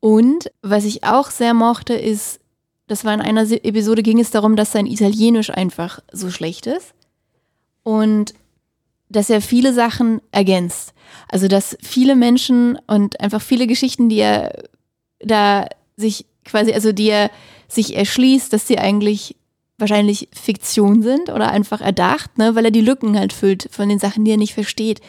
[0.00, 2.40] Und was ich auch sehr mochte, ist,
[2.88, 6.92] das war in einer Episode, ging es darum, dass sein Italienisch einfach so schlecht ist.
[7.84, 8.34] Und
[9.08, 10.94] dass er viele Sachen ergänzt.
[11.28, 14.64] Also, dass viele Menschen und einfach viele Geschichten, die er
[15.20, 15.66] da
[15.96, 17.30] sich quasi, also die er
[17.68, 19.36] sich erschließt, dass sie eigentlich
[19.82, 23.98] wahrscheinlich Fiktion sind oder einfach erdacht, ne, weil er die Lücken halt füllt von den
[23.98, 25.02] Sachen, die er nicht versteht.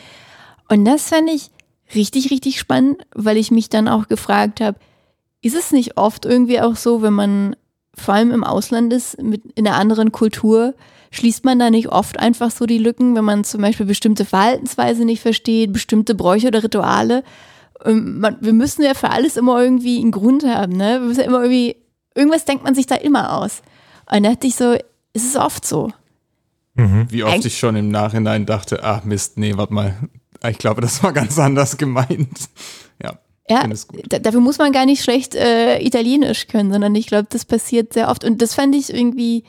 [0.68, 1.52] Und das fand ich
[1.96, 4.78] richtig, richtig spannend, weil ich mich dann auch gefragt habe,
[5.42, 7.56] ist es nicht oft irgendwie auch so, wenn man
[7.96, 10.74] vor allem im Ausland ist, mit, in einer anderen Kultur,
[11.12, 15.06] schließt man da nicht oft einfach so die Lücken, wenn man zum Beispiel bestimmte Verhaltensweise
[15.06, 17.24] nicht versteht, bestimmte Bräuche oder Rituale?
[17.86, 21.00] Ähm, Man, wir müssen ja für alles immer irgendwie einen Grund haben, ne?
[21.00, 21.76] Wir müssen ja immer irgendwie,
[22.16, 23.62] irgendwas denkt man sich da immer aus.
[24.12, 24.74] Und da dachte ich so,
[25.14, 25.92] ist es oft so?
[26.76, 27.08] Mhm.
[27.10, 29.96] Wie oft Eig- ich schon im Nachhinein dachte, ach Mist, nee, warte mal.
[30.50, 32.50] Ich glaube, das war ganz anders gemeint.
[33.02, 33.68] Ja, Ja,
[34.20, 38.10] dafür muss man gar nicht schlecht äh, Italienisch können, sondern ich glaube, das passiert sehr
[38.10, 38.24] oft.
[38.24, 39.44] Und das fand ich irgendwie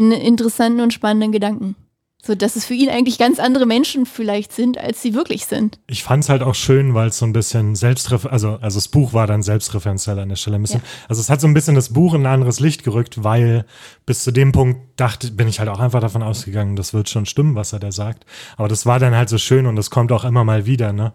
[0.00, 1.74] einen interessanten und spannenden Gedanken.
[2.20, 5.78] So, dass es für ihn eigentlich ganz andere Menschen vielleicht sind, als sie wirklich sind.
[5.86, 8.88] Ich fand es halt auch schön, weil es so ein bisschen selbstrefer, also, also das
[8.88, 10.82] Buch war dann selbstreferenziell an der Stelle ein bisschen.
[11.08, 13.64] Also es hat so ein bisschen das Buch in ein anderes Licht gerückt, weil
[14.04, 17.24] bis zu dem Punkt dachte, bin ich halt auch einfach davon ausgegangen, das wird schon
[17.24, 18.26] stimmen, was er da sagt.
[18.56, 21.12] Aber das war dann halt so schön und das kommt auch immer mal wieder, ne?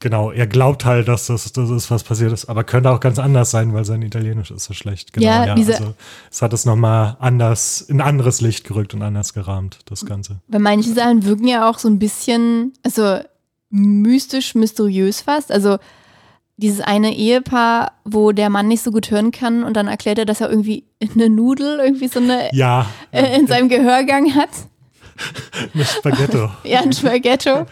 [0.00, 3.18] Genau, er glaubt halt, dass das, das ist, was passiert ist, aber könnte auch ganz
[3.18, 5.12] anders sein, weil sein Italienisch ist so schlecht.
[5.12, 5.54] Genau, Ja, ja.
[5.54, 5.94] also
[6.30, 10.40] es hat es nochmal anders, in anderes Licht gerückt und anders gerahmt, das Ganze.
[10.48, 13.20] Weil manche Sachen wirken ja auch so ein bisschen, also
[13.70, 15.50] mystisch, mysteriös fast.
[15.50, 15.78] Also
[16.56, 20.24] dieses eine Ehepaar, wo der Mann nicht so gut hören kann und dann erklärt er,
[20.24, 24.50] dass er irgendwie eine Nudel, irgendwie so eine Ja, äh, in seinem Gehörgang hat.
[25.74, 26.50] Mit Spaghetto.
[26.64, 27.66] Ja, ein Spaghetto,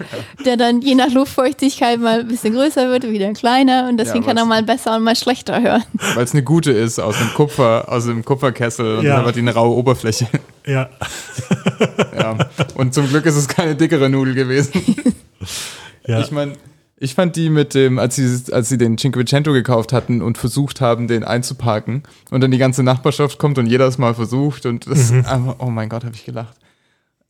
[0.45, 4.29] der dann je nach Luftfeuchtigkeit mal ein bisschen größer wird, wieder kleiner und deswegen Ja,
[4.29, 5.83] kann er mal besser und mal schlechter hören.
[6.15, 9.17] Weil es eine gute ist aus dem Kupfer, aus dem Kupferkessel und Ja.
[9.17, 10.27] dann hat die eine raue Oberfläche.
[10.67, 10.89] Ja,
[12.19, 12.37] Ja.
[12.75, 14.73] Und zum Glück ist es keine dickere Nudel gewesen.
[16.07, 16.21] ja.
[16.21, 16.53] Ich meine,
[16.97, 20.81] ich fand die mit dem, als sie, als sie den Cinquecento gekauft hatten und versucht
[20.81, 24.87] haben, den einzuparken und dann die ganze Nachbarschaft kommt und jeder es mal versucht und
[24.89, 26.57] das einfach, oh mein Gott, habe ich gelacht.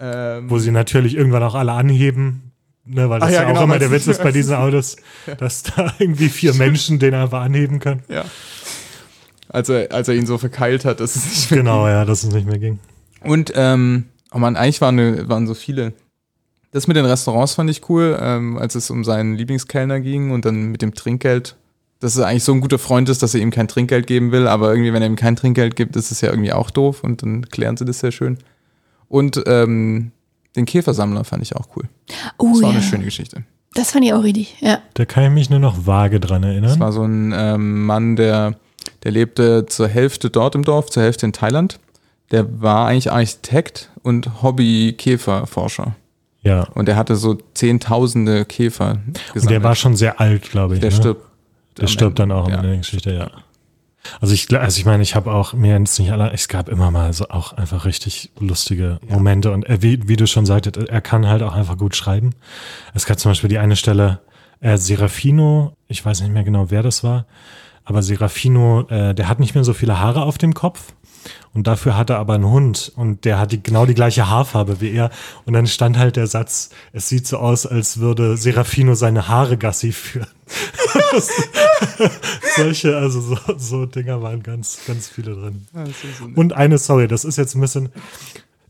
[0.01, 2.53] Ähm, wo sie natürlich irgendwann auch alle anheben,
[2.85, 4.97] ne, weil das ja, ja, auch genau, immer der Witz ist bei diesen Autos,
[5.39, 8.03] dass da irgendwie vier Menschen den einfach anheben können.
[8.09, 8.25] ja.
[9.49, 12.25] Als er, als er ihn so verkeilt hat, dass es nicht mehr Genau, ja, dass
[12.25, 12.81] es nicht mehr ging.
[13.21, 15.93] Und, ähm, oh man, eigentlich waren, ne- waren so viele.
[16.73, 20.45] Das mit den Restaurants fand ich cool, ähm, als es um seinen Lieblingskellner ging und
[20.45, 21.55] dann mit dem Trinkgeld.
[22.01, 24.49] Dass er eigentlich so ein guter Freund ist, dass er ihm kein Trinkgeld geben will,
[24.49, 27.23] aber irgendwie, wenn er ihm kein Trinkgeld gibt, ist es ja irgendwie auch doof und
[27.23, 28.39] dann klären sie das sehr schön.
[29.15, 30.11] Und ähm,
[30.57, 31.85] den Käfersammler fand ich auch cool.
[32.37, 33.45] Oh Das war ja, eine schöne Geschichte.
[33.75, 34.81] das fand ich auch richtig, ja.
[34.95, 36.81] Da kann ich mich nur noch vage dran Das erinnern.
[36.81, 38.57] war so ein ähm, Mann, der,
[39.05, 41.79] der lebte zur Hälfte dort im Dorf, zur Hälfte in Thailand.
[42.33, 45.95] Der war eigentlich Architekt und Hobby-Käferforscher.
[46.43, 46.65] Ja.
[46.75, 48.99] Und er hatte so zehntausende Käfer
[49.33, 49.43] gesammelt.
[49.43, 50.81] Und der war schon sehr alt, glaube ich.
[50.81, 50.97] Der ne?
[50.97, 51.23] stirbt.
[51.79, 52.43] Der stirbt dann Ende.
[52.43, 52.57] auch ja.
[52.57, 53.31] in der Geschichte, ja.
[54.21, 56.91] Also ich, also ich meine, ich habe auch mir jetzt nicht alle, es gab immer
[56.91, 61.01] mal so auch einfach richtig lustige Momente und er, wie, wie du schon sagtest, er
[61.01, 62.31] kann halt auch einfach gut schreiben.
[62.95, 64.21] Es gab zum Beispiel die eine Stelle,
[64.61, 67.27] äh, Serafino, ich weiß nicht mehr genau, wer das war,
[67.85, 70.93] aber Serafino, äh, der hat nicht mehr so viele Haare auf dem Kopf.
[71.53, 74.81] Und dafür hat er aber einen Hund und der hat die, genau die gleiche Haarfarbe
[74.81, 75.11] wie er.
[75.45, 79.57] Und dann stand halt der Satz, es sieht so aus, als würde Serafino seine Haare
[79.57, 80.27] Gassi führen.
[82.57, 85.67] Solche, also so, so Dinger waren ganz, ganz viele drin.
[86.35, 87.91] Und eine, sorry, das ist jetzt ein bisschen.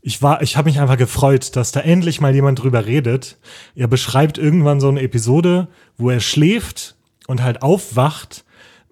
[0.01, 3.37] Ich war, ich habe mich einfach gefreut, dass da endlich mal jemand drüber redet.
[3.75, 8.44] Er beschreibt irgendwann so eine Episode, wo er schläft und halt aufwacht,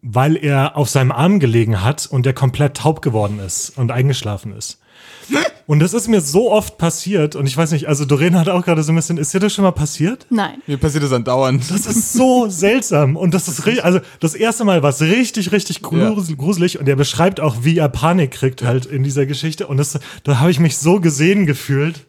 [0.04, 4.54] weil er auf seinem Arm gelegen hat und der komplett taub geworden ist und eingeschlafen
[4.56, 4.80] ist.
[5.66, 8.66] Und das ist mir so oft passiert und ich weiß nicht, also Doreen hat auch
[8.66, 10.28] gerade so ein bisschen, ist dir das schon mal passiert?
[10.30, 10.62] Nein.
[10.68, 11.64] Mir passiert das andauernd.
[11.72, 13.16] Das ist so seltsam.
[13.16, 16.80] Und das ist richtig, also das erste Mal war es richtig, richtig grusel- gruselig.
[16.80, 19.66] Und er beschreibt auch, wie er Panik kriegt halt in dieser Geschichte.
[19.68, 22.06] Und das, da habe ich mich so gesehen gefühlt.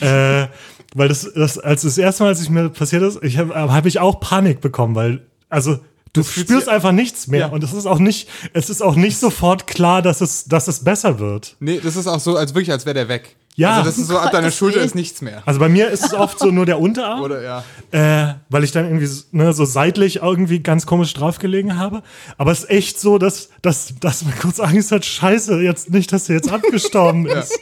[0.00, 0.46] Äh,
[0.94, 3.84] weil das, das als das erste Mal, als es mir passiert ist, ich habe hab
[3.84, 5.78] ich auch Panik bekommen, weil also
[6.14, 7.46] du spürst einfach nichts mehr Ja.
[7.48, 10.82] und es ist auch nicht, es ist auch nicht sofort klar, dass es, dass es
[10.82, 11.56] besser wird.
[11.60, 13.36] Nee, das ist auch so, als wirklich, als wäre der weg.
[13.56, 13.74] Ja.
[13.74, 15.42] Also das ist so, ab deiner Schulter ist nichts mehr.
[15.46, 17.20] Also bei mir ist es oft so nur der Unterarm.
[17.22, 17.64] Oder ja.
[17.92, 22.02] äh, weil ich dann irgendwie ne, so seitlich irgendwie ganz komisch draufgelegen habe.
[22.36, 26.12] Aber es ist echt so, dass, dass, dass man kurz Angst hat, scheiße, jetzt nicht,
[26.12, 27.56] dass er jetzt abgestorben ist.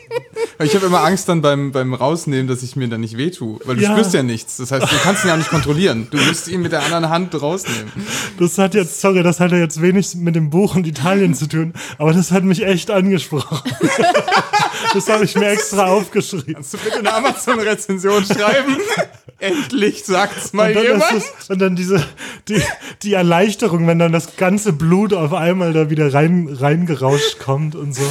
[0.62, 3.59] Ich habe immer Angst dann beim, beim Rausnehmen, dass ich mir dann nicht wehtue.
[3.64, 3.92] Weil du Ja.
[3.92, 4.57] spürst ja nichts.
[4.57, 6.09] Das heißt, du kannst ihn ja nicht kontrollieren.
[6.11, 7.92] Du musst ihn mit der anderen Hand rausnehmen.
[8.38, 11.46] Das hat jetzt, sorry, das hat ja jetzt wenig mit dem Buch und Italien zu
[11.48, 13.59] tun, aber das hat mich echt angesprochen.
[14.95, 16.55] das habe ich mir extra aufgeschrieben.
[16.55, 18.77] Kannst du bitte eine Amazon-Rezension schreiben?
[19.38, 21.12] Endlich sagt's mal Und dann, jemand.
[21.14, 22.05] es, und dann diese,
[22.49, 22.62] die,
[23.03, 27.95] die Erleichterung, wenn dann das ganze Blut auf einmal da wieder rein, reingerauscht kommt und
[27.95, 28.03] so.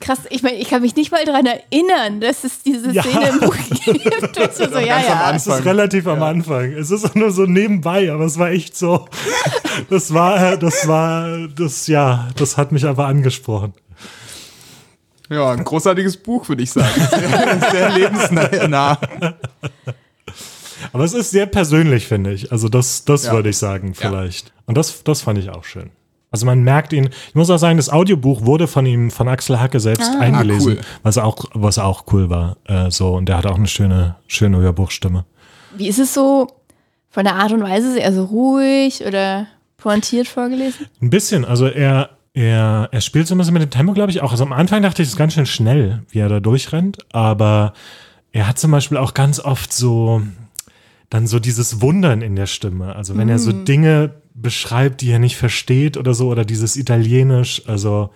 [0.00, 3.04] Krass, ich meine, ich kann mich nicht mal daran erinnern, dass es diese Ja.
[3.04, 4.36] Szene im Buch gibt.
[4.36, 5.20] Das ist so, ja, ja.
[5.20, 5.36] Anfang.
[5.36, 6.72] Es ist relativ am Anfang.
[6.72, 9.08] Es ist auch nur so nebenbei, aber es war echt so.
[9.90, 13.74] Das war, das war, das, ja, das hat mich aber angesprochen.
[15.32, 16.88] Ja, ein großartiges Buch, würde ich sagen.
[17.10, 18.98] Sehr, sehr lebensnah.
[20.92, 22.50] Aber es ist sehr persönlich, finde ich.
[22.52, 23.32] Also das, das Ja.
[23.32, 24.52] würde ich sagen, vielleicht.
[24.66, 25.90] Und das, das fand ich auch schön.
[26.30, 29.60] Also man merkt ihn, ich muss auch sagen, das Audiobuch wurde von ihm, von Axel
[29.60, 30.86] Hacke selbst eingelesen, Ah, cool.
[31.02, 32.56] was auch, was auch cool war.
[32.64, 35.24] Äh, so, und der hat auch eine schöne, schöne Hörbuchstimme.
[35.76, 36.48] Wie ist es so
[37.10, 37.88] von der Art und Weise?
[37.90, 40.86] Ist er so ruhig oder pointiert vorgelesen?
[41.02, 44.22] Ein bisschen, also er, er, er spielt so ein bisschen mit dem Tempo, glaube ich,
[44.22, 44.30] auch.
[44.32, 47.74] Also am Anfang dachte ich, es ist ganz schön schnell, wie er da durchrennt, aber
[48.32, 50.22] er hat zum Beispiel auch ganz oft so,
[51.10, 52.96] dann so dieses Wundern in der Stimme.
[52.96, 57.62] Also wenn er so Dinge beschreibt, die er nicht versteht oder so, oder dieses Italienisch,
[57.66, 58.10] also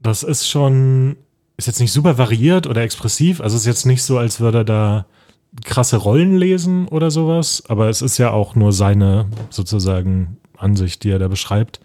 [0.00, 1.16] das ist schon,
[1.56, 4.58] ist jetzt nicht super variiert oder expressiv, also es ist jetzt nicht so, als würde
[4.58, 5.06] er da
[5.64, 11.10] krasse Rollen lesen oder sowas, aber es ist ja auch nur seine sozusagen Ansicht, die
[11.10, 11.80] er da beschreibt.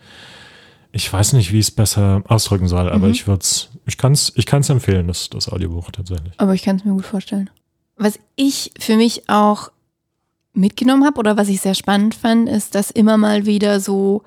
[0.92, 4.12] Ich weiß nicht, wie ich es besser ausdrücken soll, aber ich würde es, ich kann
[4.12, 6.34] es ich kann's empfehlen, das, das Audiobuch tatsächlich.
[6.38, 7.50] Aber ich kann es mir gut vorstellen.
[7.96, 9.72] Was ich für mich auch
[10.54, 14.24] mitgenommen habe oder was ich sehr spannend fand, ist, dass immer mal wieder so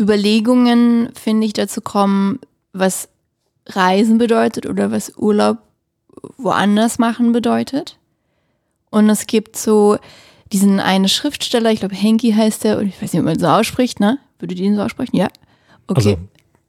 [0.00, 2.38] Überlegungen, finde ich, dazu kommen,
[2.72, 3.08] was
[3.66, 5.58] Reisen bedeutet oder was Urlaub
[6.36, 7.98] woanders machen bedeutet.
[8.90, 9.98] Und es gibt so
[10.52, 13.46] diesen einen Schriftsteller, ich glaube Henki heißt der, und ich weiß nicht, ob man so
[13.46, 14.18] ausspricht, ne?
[14.38, 15.16] Würdet ihr ihn so aussprechen?
[15.16, 15.28] Ja.
[15.88, 15.96] Okay.
[15.96, 16.18] Also-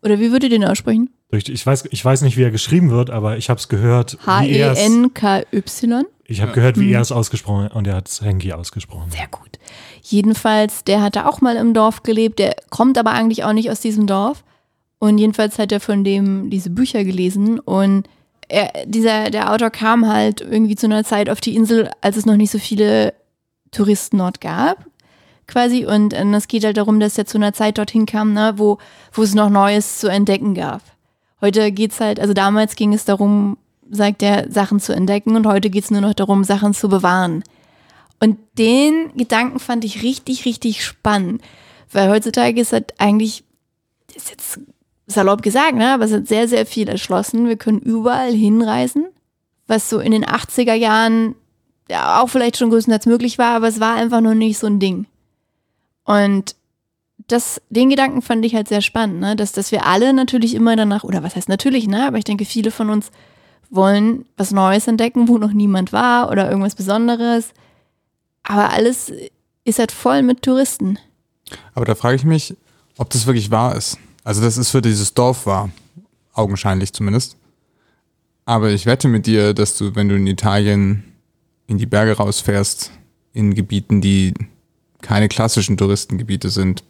[0.01, 1.09] oder wie würdet ihr den aussprechen?
[1.31, 6.05] Ich, weiß, ich weiß nicht, wie er geschrieben wird, aber ich habe es gehört, H-E-N-K-Y.
[6.25, 9.11] ich habe gehört, wie er es ausgesprochen hat und er hat es Henki ausgesprochen.
[9.11, 9.59] Sehr gut.
[10.01, 13.69] Jedenfalls, der hat da auch mal im Dorf gelebt, der kommt aber eigentlich auch nicht
[13.69, 14.43] aus diesem Dorf.
[14.97, 18.07] Und jedenfalls hat er von dem diese Bücher gelesen und
[18.47, 22.25] er, dieser, der Autor kam halt irgendwie zu einer Zeit auf die Insel, als es
[22.25, 23.13] noch nicht so viele
[23.71, 24.85] Touristen dort gab,
[25.49, 25.85] quasi.
[25.85, 28.77] Und ähm, es geht halt darum, dass er zu einer Zeit dorthin kam, ne, wo,
[29.11, 30.81] wo es noch Neues zu entdecken gab.
[31.41, 33.57] Heute geht's halt, also damals ging es darum,
[33.89, 37.43] sagt er, Sachen zu entdecken und heute geht's nur noch darum, Sachen zu bewahren.
[38.19, 41.41] Und den Gedanken fand ich richtig, richtig spannend.
[41.91, 43.43] Weil heutzutage ist halt eigentlich,
[44.13, 44.59] ist jetzt
[45.07, 47.47] salopp gesagt, ne, aber es hat sehr, sehr viel erschlossen.
[47.47, 49.07] Wir können überall hinreisen,
[49.67, 51.35] was so in den 80er Jahren
[51.89, 54.79] ja auch vielleicht schon größtenteils möglich war, aber es war einfach noch nicht so ein
[54.79, 55.07] Ding.
[56.09, 56.55] Und
[57.27, 59.35] das, den Gedanken fand ich halt sehr spannend, ne?
[59.35, 62.07] dass, dass wir alle natürlich immer danach, oder was heißt natürlich, ne?
[62.07, 63.11] aber ich denke, viele von uns
[63.69, 67.53] wollen was Neues entdecken, wo noch niemand war oder irgendwas Besonderes.
[68.41, 69.13] Aber alles
[69.65, 70.97] ist halt voll mit Touristen.
[71.75, 72.57] Aber da frage ich mich,
[72.97, 73.99] ob das wirklich wahr ist.
[74.23, 75.69] Also das ist für dieses Dorf wahr.
[76.33, 77.37] Augenscheinlich zumindest.
[78.45, 81.03] Aber ich wette mit dir, dass du, wenn du in Italien
[81.67, 82.89] in die Berge rausfährst,
[83.33, 84.33] in Gebieten, die
[85.01, 86.83] keine klassischen Touristengebiete sind,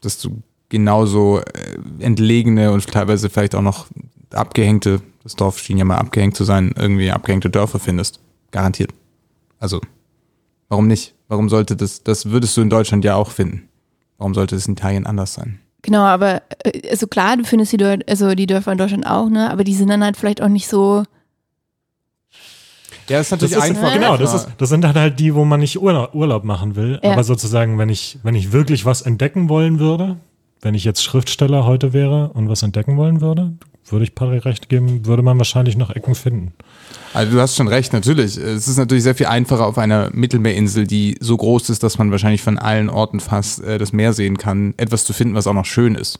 [0.00, 3.86] dass du genauso äh, entlegene und teilweise vielleicht auch noch
[4.32, 8.20] abgehängte, das Dorf schien ja mal abgehängt zu sein, irgendwie abgehängte Dörfer findest.
[8.50, 8.92] Garantiert.
[9.58, 9.80] Also,
[10.68, 11.14] warum nicht?
[11.28, 13.68] Warum sollte das, das würdest du in Deutschland ja auch finden.
[14.18, 15.60] Warum sollte es in Italien anders sein?
[15.82, 19.28] Genau, aber äh, also klar, du findest die, Dör also die Dörfer in Deutschland auch,
[19.28, 19.50] ne?
[19.50, 21.04] Aber die sind dann halt vielleicht auch nicht so.
[23.08, 23.92] Ja, das ist Das natürlich ist, einfach.
[23.92, 27.00] genau, das, ist, das sind dann halt die, wo man nicht Urlaub, Urlaub machen will.
[27.02, 27.12] Ja.
[27.12, 30.16] Aber sozusagen, wenn ich, wenn ich wirklich was entdecken wollen würde,
[30.62, 33.52] wenn ich jetzt Schriftsteller heute wäre und was entdecken wollen würde,
[33.86, 36.54] würde ich Patrick recht geben, würde man wahrscheinlich noch Ecken finden.
[37.12, 38.38] Also du hast schon recht, natürlich.
[38.38, 42.10] Es ist natürlich sehr viel einfacher auf einer Mittelmeerinsel, die so groß ist, dass man
[42.10, 45.52] wahrscheinlich von allen Orten fast äh, das Meer sehen kann, etwas zu finden, was auch
[45.52, 46.18] noch schön ist.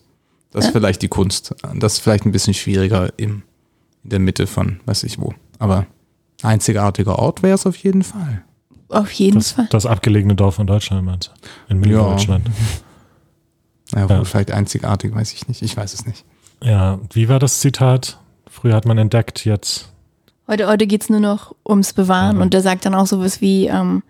[0.53, 1.55] Das ist vielleicht die Kunst.
[1.75, 3.43] Das ist vielleicht ein bisschen schwieriger im,
[4.05, 5.35] in der Mitte von weiß ich wo.
[5.59, 5.87] Aber
[6.45, 8.43] Einzigartiger Ort wäre es auf jeden Fall.
[8.89, 9.67] Auf jeden Das, Fall.
[9.71, 11.75] das abgelegene Dorf in Deutschland, meinst du?
[11.75, 11.87] In Ja.
[11.89, 12.47] Mitteldeutschland.
[13.95, 14.25] Ja, Ja.
[14.25, 15.63] vielleicht einzigartig, weiß ich nicht.
[15.63, 16.25] Ich weiß es nicht.
[16.63, 16.99] Ja.
[17.13, 18.19] wie war das Zitat?
[18.49, 19.91] Früher hat man entdeckt, jetzt.
[20.47, 22.43] Heute, heute geht es nur noch ums Bewahren Mhm.
[22.43, 24.03] und der sagt dann auch sowas wie, ähm,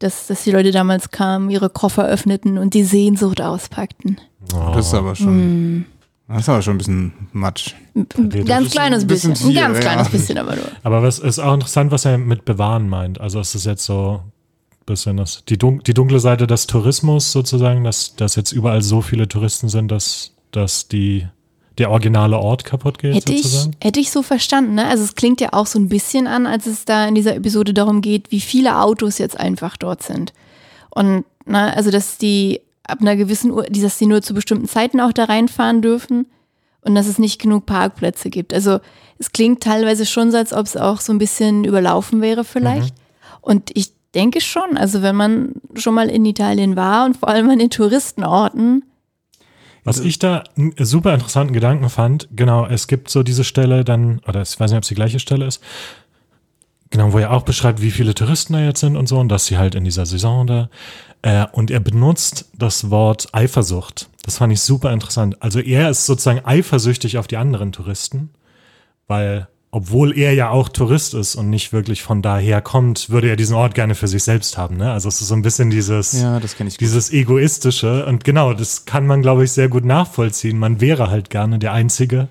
[0.00, 4.20] dass, dass die Leute damals kamen, ihre Koffer öffneten und die Sehnsucht auspackten.
[4.54, 5.86] Oh, Das ist aber schon,
[6.32, 7.74] das ist aber schon ein bisschen Matsch.
[7.94, 9.30] Ein ganz kleines ein bisschen.
[9.30, 9.80] bisschen Ein ganz ja.
[9.82, 10.64] kleines bisschen, aber nur.
[10.82, 13.20] Aber was ist auch interessant, was er mit bewahren meint.
[13.20, 17.32] Also es ist jetzt so ein bisschen das, die, dun die dunkle Seite des Tourismus
[17.32, 21.26] sozusagen, dass, dass jetzt überall so viele Touristen sind, dass, dass die,
[21.78, 23.76] der originale Ort kaputt geht Hätte ich, sozusagen.
[23.82, 24.86] hätte ich so verstanden, ne?
[24.86, 27.74] Also es klingt ja auch so ein bisschen an, als es da in dieser Episode
[27.74, 30.32] darum geht, wie viele Autos jetzt einfach dort sind.
[30.90, 35.00] Und ne, also dass die ab einer gewissen Uhr, dass die nur zu bestimmten Zeiten
[35.00, 36.26] auch da reinfahren dürfen
[36.80, 38.52] und dass es nicht genug Parkplätze gibt.
[38.52, 38.80] Also
[39.18, 42.94] es klingt teilweise schon so, als ob es auch so ein bisschen überlaufen wäre vielleicht.
[43.40, 47.48] Und ich denke schon, also wenn man schon mal in Italien war und vor allem
[47.50, 48.84] an den Touristenorten,
[49.84, 54.20] Was ich da einen super interessanten Gedanken fand, genau, es gibt so diese Stelle dann,
[54.28, 55.62] oder ich weiß nicht, ob es die gleiche Stelle ist,
[56.92, 59.46] genau, wo er auch beschreibt, wie viele Touristen da jetzt sind und so, und dass
[59.46, 60.68] sie halt in dieser Saison da,
[61.22, 64.08] äh, und er benutzt das Wort Eifersucht.
[64.24, 65.36] Das fand ich super interessant.
[65.42, 68.30] Also er ist sozusagen eifersüchtig auf die anderen Touristen,
[69.08, 73.36] weil, obwohl er ja auch Tourist ist und nicht wirklich von daher kommt, würde er
[73.36, 74.92] diesen Ort gerne für sich selbst haben, ne?
[74.92, 76.38] Also es ist so ein bisschen dieses, Ja,
[76.78, 80.58] dieses egoistische und genau, das kann man, glaube ich, sehr gut nachvollziehen.
[80.58, 82.28] Man wäre halt gerne der Einzige,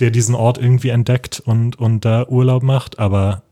[0.00, 3.43] der diesen Ort irgendwie entdeckt und, und da Urlaub macht, aber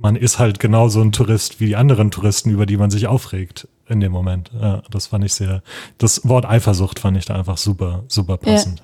[0.00, 3.68] man ist halt genauso ein Tourist wie die anderen Touristen, über die man sich aufregt
[3.86, 4.50] in dem Moment.
[4.58, 5.62] Ja, das fand ich sehr,
[5.98, 8.82] das Wort Eifersucht fand ich da einfach super, super passend.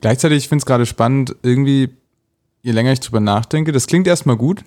[0.00, 1.90] Gleichzeitig, ich finde es gerade spannend, irgendwie,
[2.62, 4.64] je länger ich drüber nachdenke, das klingt erstmal gut,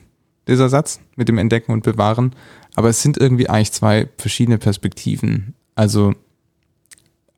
[0.48, 2.36] dieser Satz mit dem Entdecken und Bewahren,
[2.76, 5.56] aber es sind irgendwie eigentlich zwei verschiedene Perspektiven.
[5.74, 6.14] Also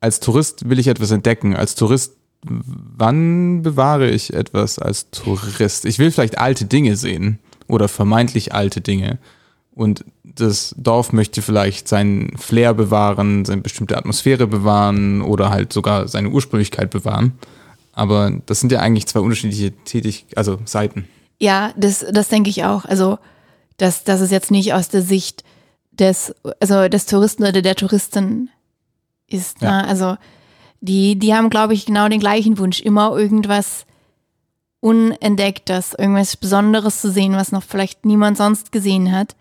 [0.02, 1.56] als Tourist will ich etwas entdecken.
[1.56, 5.86] Als Tourist, wann bewahre ich etwas als Tourist?
[5.86, 9.19] Ich will vielleicht alte Dinge sehen oder vermeintlich alte Dinge.
[9.73, 16.08] Und das Dorf möchte vielleicht seinen Flair bewahren, seine bestimmte Atmosphäre bewahren oder halt sogar
[16.08, 17.34] seine Ursprünglichkeit bewahren.
[17.91, 21.08] Aber das sind ja eigentlich zwei unterschiedliche Tätig also Seiten.
[21.39, 22.86] Ja, das, das denke ich auch.
[22.86, 23.19] Also,
[23.78, 25.43] dass, dass es jetzt nicht aus der Sicht
[25.91, 28.49] des, also des Touristen oder der Touristin
[29.28, 29.62] ist.
[29.62, 29.82] Ja.
[29.82, 29.88] Ne?
[29.88, 30.17] Also,
[30.80, 33.86] die, die haben, glaube ich, genau den gleichen Wunsch, immer irgendwas
[34.86, 39.36] Unentdecktes, irgendwas Besonderes zu sehen, was noch vielleicht niemand sonst gesehen hat.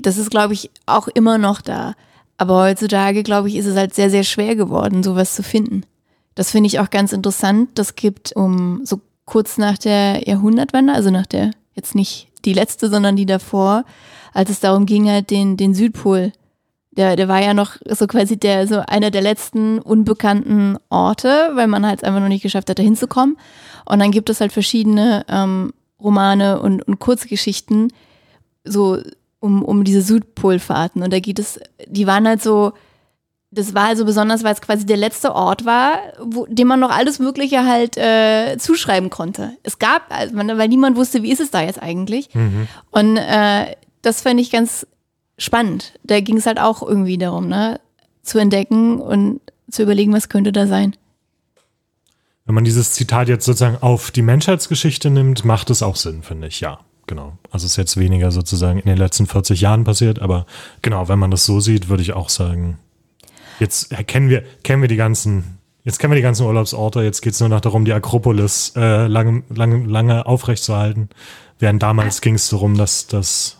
[0.00, 1.94] Das ist, glaube ich, auch immer noch da.
[2.36, 5.82] Aber heutzutage, glaube ich, ist es halt sehr, sehr schwer geworden, sowas zu finden.
[6.36, 7.70] Das finde ich auch ganz interessant.
[7.74, 12.88] Das gibt um so kurz nach der Jahrhundertwende, also nach der, jetzt nicht die letzte,
[12.88, 13.84] sondern die davor,
[14.32, 16.32] als es darum ging, halt den, den Südpol.
[16.98, 21.68] Der, der war ja noch so quasi der, so einer der letzten unbekannten Orte, weil
[21.68, 23.38] man halt einfach noch nicht geschafft hat, da hinzukommen.
[23.84, 27.92] Und dann gibt es halt verschiedene ähm, Romane und, und Kurzgeschichten,
[28.64, 28.98] so
[29.38, 31.02] um, um diese Südpolfahrten.
[31.04, 32.72] Und da geht es, die waren halt so,
[33.52, 36.90] das war also besonders, weil es quasi der letzte Ort war, wo, dem man noch
[36.90, 39.52] alles Mögliche halt äh, zuschreiben konnte.
[39.62, 42.28] Es gab, also man, weil niemand wusste, wie ist es da jetzt eigentlich.
[42.90, 44.84] Und äh, das fand ich ganz
[45.38, 45.98] spannend.
[46.04, 47.80] Da ging es halt auch irgendwie darum, ne,
[48.22, 50.94] zu entdecken und zu überlegen, was könnte da sein.
[52.44, 56.48] Wenn man dieses Zitat jetzt sozusagen auf die Menschheitsgeschichte nimmt, macht es auch Sinn, finde
[56.48, 56.80] ich, ja.
[57.06, 57.38] Genau.
[57.50, 60.46] Also es ist jetzt weniger sozusagen in den letzten 40 Jahren passiert, aber
[60.82, 62.78] genau, wenn man das so sieht, würde ich auch sagen,
[63.58, 67.32] jetzt kennen wir, kennen wir die ganzen, jetzt kennen wir die ganzen Urlaubsorte, jetzt geht
[67.32, 71.08] es nur noch darum, die Akropolis äh, lange, lange, lange aufrechtzuerhalten.
[71.58, 73.56] Während damals ging es darum, dass das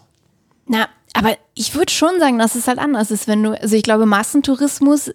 [0.67, 0.87] Na,
[1.19, 4.07] aber ich würde schon sagen, dass es halt anders ist, wenn du, also ich glaube,
[4.07, 5.11] Massentourismus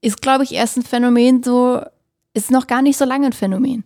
[0.00, 1.80] ist, glaube ich, erst ein Phänomen, so,
[2.34, 3.84] ist noch gar nicht so lange ein Phänomen.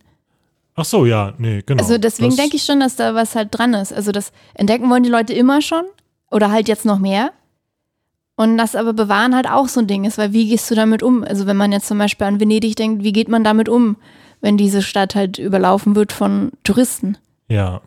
[0.75, 1.81] Ach so, ja, nee, genau.
[1.81, 3.93] Also deswegen denke ich schon, dass da was halt dran ist.
[3.93, 5.83] Also das entdecken wollen die Leute immer schon
[6.31, 7.31] oder halt jetzt noch mehr.
[8.35, 11.03] Und das aber bewahren halt auch so ein Ding ist, weil wie gehst du damit
[11.03, 11.23] um?
[11.23, 13.97] Also wenn man jetzt zum Beispiel an Venedig denkt, wie geht man damit um,
[14.41, 17.17] wenn diese Stadt halt überlaufen wird von Touristen?
[17.47, 17.81] Ja.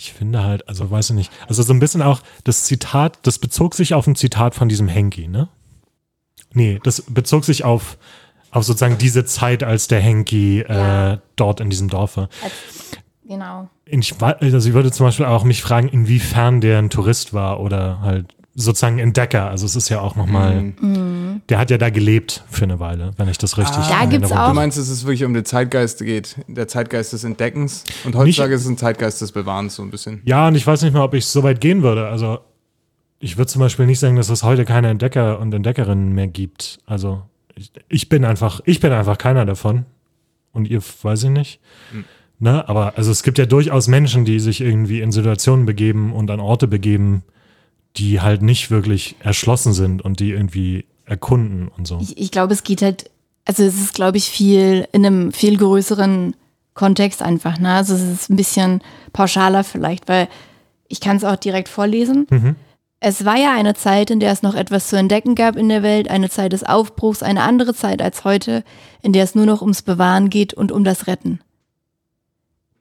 [0.00, 3.40] Ich finde halt, also weiß ich nicht, also so ein bisschen auch das Zitat, das
[3.40, 5.48] bezog sich auf ein Zitat von diesem Henki, ne?
[6.52, 7.98] Nee, das bezog sich auf,
[8.52, 11.14] auf sozusagen diese Zeit, als der Henki Ja.
[11.14, 12.28] äh, dort in diesem Dorf war.
[13.26, 13.68] Genau.
[13.86, 18.00] Ich, also ich würde zum Beispiel auch mich fragen, inwiefern der ein Tourist war oder
[18.00, 19.50] halt sozusagen Entdecker.
[19.50, 20.74] Also es ist ja auch nochmal, Mhm.
[21.48, 24.32] Der hat ja da gelebt für eine Weile, wenn ich das richtig Da in gibt's
[24.32, 28.14] auch- Du meinst, dass es wirklich um den Zeitgeist geht, der Zeitgeist des Entdeckens und
[28.16, 30.20] heutzutage ist es ein Zeitgeist des Bewahrens so ein bisschen.
[30.24, 32.08] Ja, und ich weiß nicht mal, ob ich so weit gehen würde.
[32.08, 32.38] Also
[33.20, 36.78] ich würde zum Beispiel nicht sagen, dass es heute keine Entdecker und Entdeckerinnen mehr gibt.
[36.86, 37.22] Also
[37.56, 39.84] ich, ich bin einfach, ich bin einfach keiner davon.
[40.52, 41.60] Und ihr weiß ich nicht.
[42.38, 42.68] Ne?
[42.68, 46.40] Aber also es gibt ja durchaus Menschen, die sich irgendwie in Situationen begeben und an
[46.40, 47.22] Orte begeben,
[47.96, 51.98] die halt nicht wirklich erschlossen sind und die irgendwie erkunden und so.
[52.00, 53.10] Ich, ich glaube, es geht halt,
[53.44, 56.34] also es ist, glaube ich, viel in einem viel größeren
[56.74, 57.58] Kontext einfach.
[57.58, 57.72] Ne?
[57.72, 58.80] Also es ist ein bisschen
[59.12, 60.28] pauschaler vielleicht, weil
[60.88, 62.26] ich kann es auch direkt vorlesen.
[62.30, 62.56] Mhm.
[63.00, 65.82] Es war ja eine Zeit, in der es noch etwas zu entdecken gab in der
[65.82, 68.64] Welt, eine Zeit des Aufbruchs, eine andere Zeit als heute,
[69.02, 71.40] in der es nur noch ums Bewahren geht und um das Retten.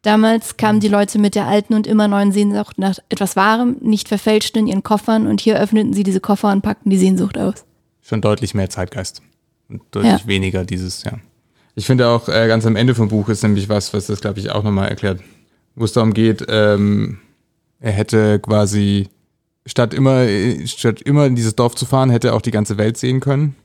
[0.01, 4.07] Damals kamen die Leute mit der alten und immer neuen Sehnsucht nach etwas Wahrem, nicht
[4.07, 7.65] verfälschten in ihren Koffern und hier öffneten sie diese Koffer und packten die Sehnsucht aus.
[8.07, 9.21] Schon deutlich mehr Zeitgeist.
[9.69, 10.27] Und deutlich Ja.
[10.27, 11.13] weniger dieses, ja.
[11.75, 14.39] Ich finde auch äh, ganz am Ende vom Buch ist nämlich was, was das, glaube
[14.39, 15.21] ich, auch nochmal erklärt,
[15.75, 17.19] wo es darum geht, ähm,
[17.79, 19.09] er hätte quasi
[19.65, 22.77] statt immer, äh, statt immer in dieses Dorf zu fahren, hätte er auch die ganze
[22.77, 23.55] Welt sehen können.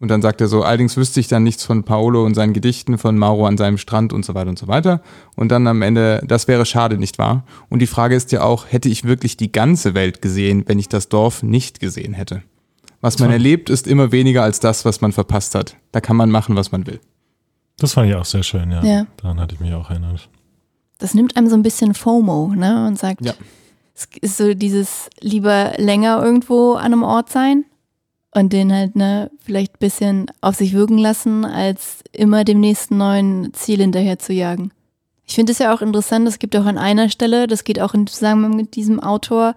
[0.00, 2.98] Und dann sagt er so, allerdings wüsste ich dann nichts von Paolo und seinen Gedichten,
[2.98, 5.02] von Mauro an seinem Strand und so weiter und so weiter.
[5.34, 7.44] Und dann am Ende, das wäre schade, nicht wahr?
[7.70, 10.88] Und die Frage ist ja auch, hätte ich wirklich die ganze Welt gesehen, wenn ich
[10.88, 12.42] das Dorf nicht gesehen hätte?
[13.00, 15.76] Was man erlebt, ist immer weniger als das, was man verpasst hat.
[15.92, 17.00] Da kann man machen, was man will.
[17.78, 18.82] Das fand ich auch sehr schön, ja.
[18.82, 19.06] Ja.
[19.18, 20.28] Daran hatte ich mich auch erinnert.
[20.98, 22.86] das nimmt einem so ein bisschen FOMO, ne?
[22.88, 23.34] Und sagt, Ja.
[23.94, 27.64] es ist so dieses lieber länger irgendwo an einem Ort sein
[28.34, 32.96] und den halt, ne, vielleicht ein bisschen auf sich wirken lassen, als immer dem nächsten
[32.96, 34.72] neuen Ziel hinterher zu jagen.
[35.24, 37.94] Ich finde es ja auch interessant, es gibt auch an einer Stelle, das geht auch
[37.94, 39.54] in Zusammenhang mit diesem Autor,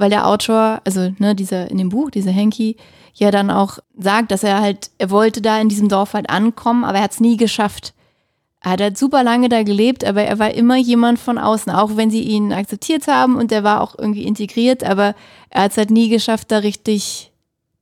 [0.00, 2.76] weil der Autor, also ne, dieser in dem Buch, dieser Henki,
[3.14, 6.84] ja dann auch sagt, dass er halt, er wollte da in diesem Dorf halt ankommen,
[6.84, 7.92] aber er hat es nie geschafft.
[8.62, 11.96] Er hat halt super lange da gelebt, aber er war immer jemand von außen, auch
[11.96, 15.14] wenn sie ihn akzeptiert haben und er war auch irgendwie integriert, aber
[15.50, 17.30] er hat es halt nie geschafft, da richtig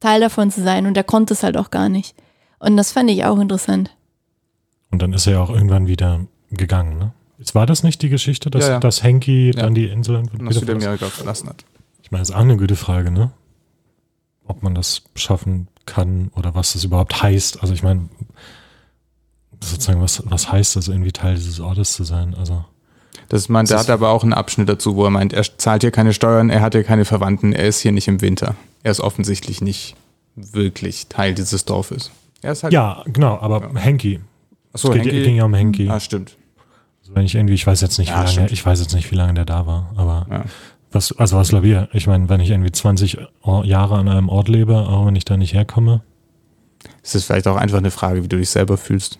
[0.01, 2.15] Teil davon zu sein und er konnte es halt auch gar nicht.
[2.61, 3.91] Und das fand ich auch interessant.
[4.91, 7.13] Und dann ist er ja auch irgendwann wieder gegangen, ne?
[7.39, 8.81] Jetzt war das nicht die Geschichte, dass, Ja, ja.
[8.81, 9.63] dass Henki Ja.
[9.63, 10.53] dann die Insel wieder?
[10.53, 11.65] Südamerika verlassen hat.
[12.09, 13.33] Ich meine, das ist auch eine gute Frage, ne?
[14.47, 17.61] Ob man das schaffen kann oder was das überhaupt heißt.
[17.61, 18.09] Also ich meine,
[19.63, 22.35] sozusagen, was, was heißt das, irgendwie Teil dieses Ortes zu sein?
[22.35, 22.65] Also,
[23.29, 25.91] Das meint, er hat aber auch einen Abschnitt dazu, wo er meint, er zahlt hier
[25.91, 28.55] keine Steuern, er hat hier keine Verwandten, er ist hier nicht im Winter.
[28.83, 29.95] Er ist offensichtlich nicht
[30.35, 32.11] wirklich Teil dieses Dorfes.
[32.41, 32.73] Er ist halt.
[32.73, 34.21] ja, genau, aber Henki.
[34.73, 35.23] Achso, es Henki.
[35.25, 35.91] ging ja um Henki.
[35.91, 36.37] Ah, stimmt.
[37.03, 38.53] Also wenn ich irgendwie, ich weiß jetzt nicht, wie Ja, lange, stimmt.
[38.53, 40.45] ich weiß jetzt nicht, wie lange der da war, aber Ja.
[40.93, 44.29] Was, also was glaube ich, ich meine, wenn ich irgendwie 20 Or- Jahre an einem
[44.29, 46.03] Ort lebe, auch wenn ich da nicht herkomme.
[47.03, 49.19] Es ist vielleicht auch einfach eine Frage, wie du dich selber fühlst.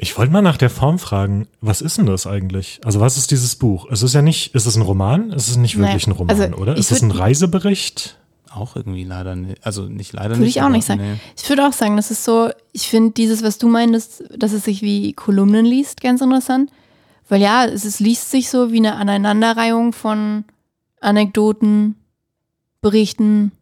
[0.00, 2.80] Ich wollte mal nach der Form fragen, was ist denn das eigentlich?
[2.84, 3.88] Also was ist dieses Buch?
[3.90, 5.32] Es ist ja nicht, ist es ein Roman?
[5.32, 6.76] Es ist nicht Nein, wirklich ein Roman, also oder?
[6.76, 8.16] Ist es ein Reisebericht?
[8.50, 9.64] Auch irgendwie leider nicht.
[9.66, 10.56] Also nicht leider Würde nicht.
[10.56, 11.00] ich auch aber nicht sagen.
[11.00, 11.18] nee.
[11.36, 14.64] Ich würde auch sagen, das ist so, ich finde dieses, was du meintest, dass es
[14.64, 16.70] sich wie Kolumnen liest, ganz interessant.
[17.28, 20.44] Weil ja, es, es liest sich so wie eine Aneinanderreihung von
[21.00, 21.96] Anekdoten,
[22.80, 23.52] Berichten,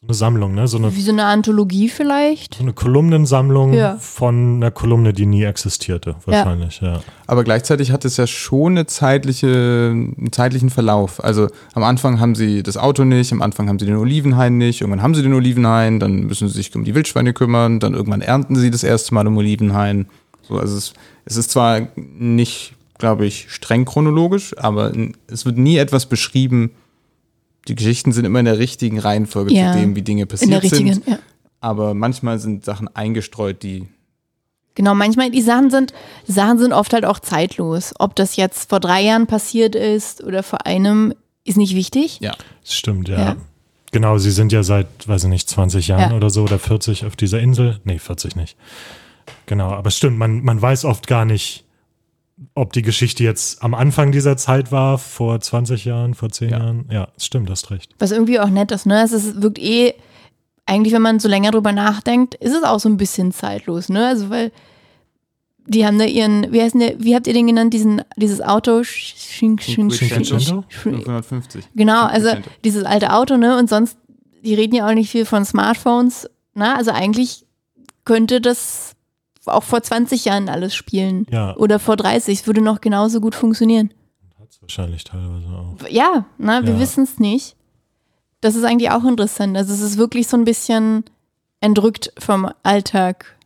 [0.00, 0.66] So eine Sammlung, ne?
[0.68, 2.54] So eine, wie so eine Anthologie vielleicht.
[2.56, 3.96] so eine Kolumnensammlung Ja.
[3.98, 7.00] von einer Kolumne, die nie existierte, wahrscheinlich, ja.
[7.28, 11.22] Aber gleichzeitig hat es ja schon eine zeitliche, einen zeitlichen Verlauf.
[11.22, 14.80] Also am Anfang haben sie das Auto nicht, am Anfang haben sie den Olivenhain nicht,
[14.80, 18.22] irgendwann haben sie den Olivenhain, dann müssen sie sich um die Wildschweine kümmern, dann irgendwann
[18.22, 20.06] ernten sie das erste Mal im Olivenhain.
[20.42, 24.92] So, also es, es ist zwar nicht, glaube ich, streng chronologisch, aber
[25.26, 26.70] es wird nie etwas beschrieben.
[27.66, 30.62] Die Geschichten sind immer in der richtigen Reihenfolge Ja, zu dem, wie Dinge In passiert
[30.68, 31.04] sind.
[31.06, 31.18] ja.
[31.60, 33.88] Aber manchmal sind Sachen eingestreut, die
[34.76, 35.92] Genau, manchmal, die Sachen sind,
[36.28, 37.92] Sachen sind oft halt auch zeitlos.
[37.98, 41.12] Ob das jetzt vor drei Jahren passiert ist oder vor einem,
[41.44, 42.20] ist nicht wichtig.
[42.20, 43.18] ja Das stimmt, ja.
[43.18, 43.36] Ja.
[43.90, 46.16] Genau, sie sind ja seit, weiß ich nicht, 20 Jahren Ja.
[46.16, 47.80] oder so oder 40 auf dieser Insel.
[47.84, 48.56] Nee, 40 nicht.
[49.46, 51.61] Genau, aber es stimmt, man, man weiß oft gar nicht,
[52.54, 56.58] ob die Geschichte jetzt am Anfang dieser Zeit war, vor 20 Jahren, vor 10 Ja.
[56.58, 56.86] Jahren.
[56.90, 57.94] Ja, es stimmt, hast recht.
[57.98, 59.02] Was irgendwie auch nett ist, ne?
[59.02, 59.94] Es ist, wirkt eh,
[60.66, 64.06] eigentlich, wenn man so länger drüber nachdenkt, ist es auch so ein bisschen zeitlos, ne?
[64.06, 64.52] Also, weil
[65.66, 68.82] die haben da ihren, wie heißt der, wie habt ihr den genannt, diesen, dieses Auto?
[68.82, 69.94] Cinquecento?
[69.94, 71.64] sch- sch- 550.
[71.74, 72.30] Genau, also
[72.64, 73.56] dieses alte Auto, ne?
[73.58, 73.96] Und sonst,
[74.44, 76.74] die reden ja auch nicht viel von Smartphones, ne?
[76.76, 77.44] Also eigentlich
[78.04, 78.91] könnte das
[79.48, 81.26] auch vor 20 Jahren alles spielen.
[81.30, 83.92] Ja, Oder vor 30, es würde noch genauso gut funktionieren.
[84.40, 85.76] hat es wahrscheinlich teilweise auch.
[85.90, 86.78] Ja, ne, wir Ja.
[86.80, 87.56] wissen es nicht.
[88.40, 89.56] Das ist eigentlich auch interessant.
[89.56, 91.04] Also es ist wirklich so ein bisschen,
[91.60, 93.36] entrückt vom Alltag.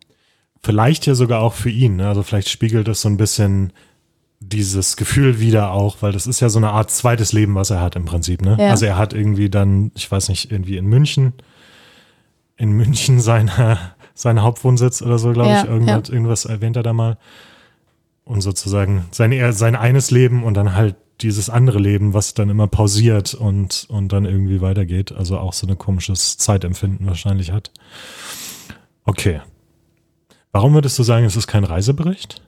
[0.63, 1.97] Vielleicht ja sogar auch für ihn.
[1.97, 2.09] Ne?
[2.09, 3.73] Also vielleicht spiegelt es so ein bisschen
[4.41, 7.81] dieses Gefühl wieder auch, weil das ist ja so eine Art zweites Leben, was er
[7.81, 8.41] hat im Prinzip.
[8.43, 8.57] Ne?
[8.59, 8.71] Ja.
[8.71, 11.35] Also er hat irgendwie dann, ich weiß nicht, irgendwie in München,
[12.57, 13.79] in München seine,
[14.17, 15.69] seinen Hauptwohnsitz oder so, glaube Ja, ich.
[15.69, 17.19] Irgendwas, irgendwas erwähnt er da mal.
[18.25, 22.67] Und sozusagen sein, sein eines Leben und dann halt dieses andere Leben, was dann immer
[22.67, 25.13] pausiert und, und dann irgendwie weitergeht.
[25.13, 27.71] Also auch so ein komisches Zeitempfinden wahrscheinlich hat.
[29.05, 29.41] Okay.
[30.51, 32.43] Warum würdest du sagen, es ist kein Reisebericht?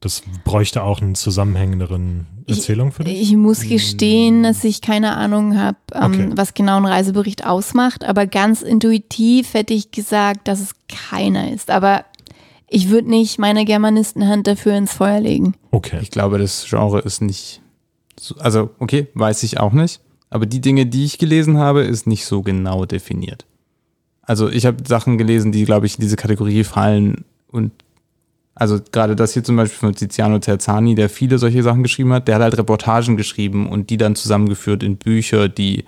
[0.00, 3.20] Das bräuchte auch einen zusammenhängenderen Erzählung für dich?
[3.20, 6.30] Ich muss gestehen, dass ich keine Ahnung habe, ähm, Okay.
[6.36, 11.70] was genau ein Reisebericht ausmacht, aber ganz intuitiv hätte ich gesagt, dass es keiner ist.
[11.70, 12.04] Aber
[12.68, 15.54] ich würde nicht meine Germanistenhand dafür ins Feuer legen.
[15.72, 15.98] Okay.
[16.00, 17.60] Ich glaube, das Genre ist nicht,
[18.18, 20.00] so, also okay, weiß ich auch nicht.
[20.30, 23.46] Aber die Dinge, die ich gelesen habe, ist nicht so genau definiert.
[24.22, 27.72] Also ich habe Sachen gelesen, die, glaube ich, in diese Kategorie fallen und
[28.58, 32.26] also gerade das hier zum Beispiel von Tiziano Terzani, der viele solche Sachen geschrieben hat,
[32.26, 35.84] der hat halt Reportagen geschrieben und die dann zusammengeführt in Bücher, die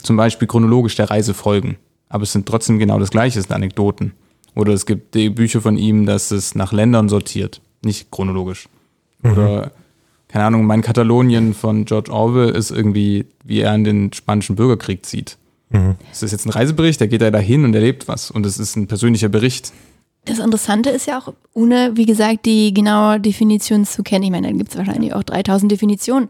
[0.00, 1.78] zum Beispiel chronologisch der Reise folgen.
[2.08, 4.12] Aber es sind trotzdem genau das Gleiche, es sind Anekdoten.
[4.54, 8.68] Oder es gibt die Bücher von ihm, dass es nach Ländern sortiert, nicht chronologisch.
[9.22, 9.72] Oder,
[10.28, 15.04] keine Ahnung, mein Katalonien von George Orwell ist irgendwie, wie er an den spanischen Bürgerkrieg
[15.04, 15.38] zieht.
[15.70, 15.96] Mhm.
[16.12, 18.30] Es ist jetzt ein Reisebericht, da geht er dahin und erlebt was.
[18.30, 19.72] Und es ist ein persönlicher Bericht.
[20.24, 24.24] Das Interessante ist ja auch, ohne, wie gesagt, die genaue Definition zu kennen.
[24.24, 26.28] Ich meine, dann gibt es wahrscheinlich auch 3000 Definitionen.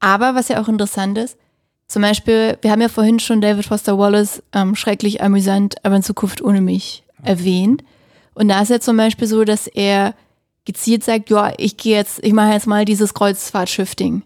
[0.00, 1.38] Aber was ja auch interessant ist,
[1.86, 6.02] zum Beispiel, wir haben ja vorhin schon David Foster Wallace ähm, schrecklich amüsant, aber in
[6.02, 7.84] Zukunft ohne mich erwähnt.
[8.34, 10.14] Und da ist ja zum Beispiel so, dass er
[10.64, 14.22] gezielt sagt, ja, ich gehe jetzt, ich mache jetzt mal dieses Kreuzfahrtschiff-Ding.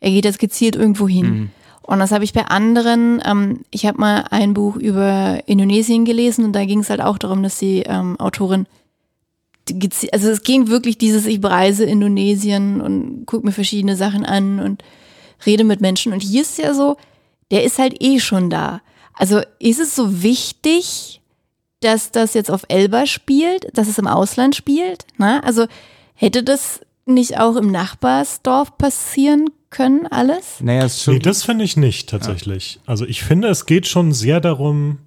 [0.00, 1.50] Er geht jetzt gezielt irgendwo hin.
[1.86, 6.44] Und das habe ich bei anderen, ähm, ich habe mal ein Buch über Indonesien gelesen
[6.44, 8.66] und da ging es halt auch darum, dass die ähm, Autorin,
[10.12, 14.82] also es ging wirklich dieses, ich bereise Indonesien und gucke mir verschiedene Sachen an und
[15.44, 16.12] rede mit Menschen.
[16.12, 16.96] Und hier ist ja so,
[17.50, 18.80] der ist halt eh schon da.
[19.12, 21.20] Also ist es so wichtig,
[21.80, 25.04] dass das jetzt auf Elba spielt, dass es im Ausland spielt?
[25.18, 25.40] Na?
[25.40, 25.66] Also
[26.14, 30.60] hätte das nicht auch im Nachbarsdorf passieren können, alles?
[30.60, 31.14] Naja, ist schon.
[31.14, 32.80] Nee, das finde ich nicht tatsächlich.
[32.86, 34.98] Also ich finde, es geht schon sehr darum,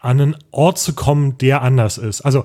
[0.00, 2.22] an einen Ort zu kommen, der anders ist.
[2.22, 2.44] Also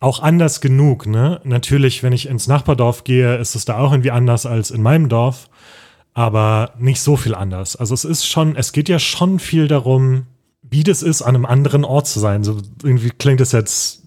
[0.00, 1.40] auch anders genug, ne?
[1.44, 5.08] Natürlich, wenn ich ins Nachbardorf gehe, ist es da auch irgendwie anders als in meinem
[5.08, 5.48] Dorf,
[6.12, 7.74] aber nicht so viel anders.
[7.76, 10.26] Also es ist schon, es geht ja schon viel darum,
[10.62, 12.44] wie das ist, an einem anderen Ort zu sein.
[12.44, 14.02] So irgendwie klingt es jetzt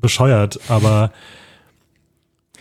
[0.00, 1.12] bescheuert, aber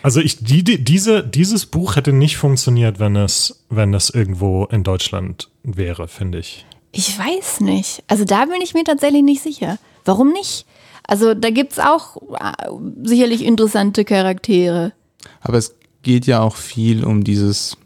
[0.02, 4.66] also ich, die, die, diese, dieses Buch hätte nicht funktioniert, wenn es, wenn es irgendwo
[4.66, 6.66] in Deutschland wäre, finde ich.
[6.91, 8.04] Ich weiß nicht.
[8.08, 9.78] Also da bin ich mir tatsächlich nicht sicher.
[10.06, 10.66] Warum nicht?
[11.06, 12.70] Also da gibt es auch äh,
[13.04, 14.93] sicherlich interessante Charaktere.
[15.41, 17.78] Aber es geht ja auch viel um dieses,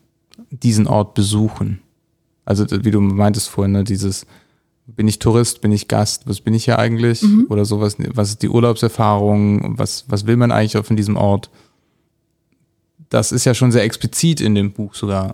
[0.50, 1.82] diesen Ort besuchen.
[2.46, 4.26] Also wie du meintest vorhin, ne, dieses,
[4.86, 7.24] bin ich Tourist, bin ich Gast, was bin ich hier eigentlich?
[7.50, 11.50] Oder sowas, was ist die Urlaubserfahrung, was, was will man eigentlich auf in diesem Ort?
[13.14, 15.34] Das ist ja schon sehr explizit in dem Buch sogar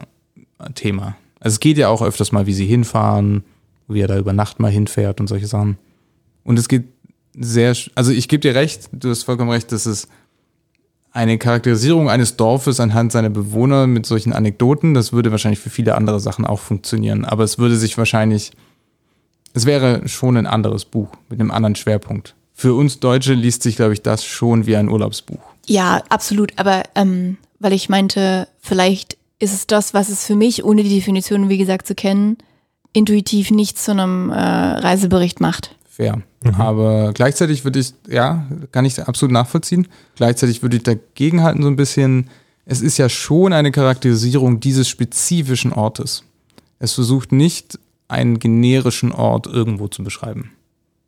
[0.58, 1.16] ein Thema.
[1.40, 3.46] Also es geht ja auch öfters mal, wie sie hinfahren,
[3.88, 5.78] wie er da über Nacht mal hinfährt und solche Sachen.
[6.44, 6.90] Und es geht
[7.34, 10.10] sehr, also ich gebe dir recht, du hast vollkommen recht, dass es
[11.12, 15.96] eine Charakterisierung eines Dorfes anhand seiner Bewohner mit solchen Anekdoten, das würde wahrscheinlich für viele
[15.96, 17.24] andere Sachen auch funktionieren.
[17.24, 18.52] Aber es würde sich wahrscheinlich,
[19.54, 22.36] es wäre schon ein anderes Buch mit einem anderen Schwerpunkt.
[22.54, 25.40] Für uns Deutsche liest sich, glaube ich, das schon wie ein Urlaubsbuch.
[25.66, 26.52] Ja, absolut.
[26.58, 30.96] Aber ähm, weil ich meinte, vielleicht ist es das, was es für mich, ohne die
[30.96, 32.38] Definition, wie gesagt, zu kennen,
[32.94, 35.76] intuitiv nicht zu einem äh, Reisebericht macht.
[35.90, 36.22] Fair.
[36.58, 39.88] Aber gleichzeitig würde ich, ja, kann ich absolut nachvollziehen.
[40.16, 42.30] Gleichzeitig würde ich dagegen halten so ein bisschen,
[42.66, 46.24] es ist ja schon eine Charakterisierung dieses spezifischen Ortes.
[46.80, 50.52] Es versucht nicht, einen generischen Ort irgendwo zu beschreiben,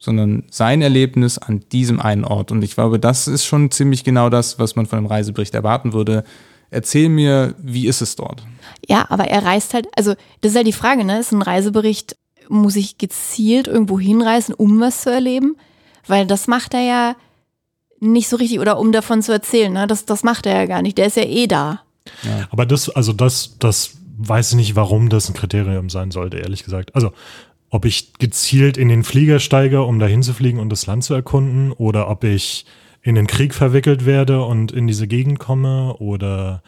[0.01, 2.51] sondern sein Erlebnis an diesem einen Ort.
[2.51, 5.93] Und ich glaube, das ist schon ziemlich genau das, was man von einem Reisebericht erwarten
[5.93, 6.23] würde.
[6.71, 8.43] Erzähl mir, wie ist es dort?
[8.89, 11.19] Ja, aber er reist halt, also das ist halt die Frage, ne?
[11.19, 12.17] Ist ein Reisebericht,
[12.49, 15.55] muss ich gezielt irgendwo hinreisen, um was zu erleben?
[16.07, 17.15] Weil das macht er ja
[17.99, 19.85] nicht so richtig, oder um davon zu erzählen, ne?
[19.85, 20.97] Das, das macht er ja gar nicht.
[20.97, 21.81] Der ist ja eh da.
[22.49, 26.63] Aber das, also das, das weiß ich nicht, warum das ein Kriterium sein sollte, ehrlich
[26.63, 26.95] gesagt.
[26.95, 27.11] Also,
[27.71, 31.13] ob ich gezielt in den Flieger steige, um dahin zu fliegen und das Land zu
[31.15, 32.65] erkunden, oder ob ich
[33.01, 36.61] in den Krieg verwickelt werde und in diese Gegend komme, oder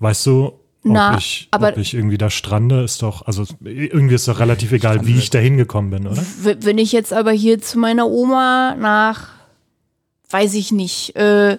[0.00, 4.14] weißt du, Na, ob, ich, aber- ob ich irgendwie da strande, ist doch, also irgendwie
[4.14, 6.16] ist doch relativ egal, wie ich da hingekommen bin, oder?
[6.42, 9.28] W- Wenn ich jetzt aber hier zu meiner Oma nach,
[10.30, 11.58] weiß ich nicht, äh,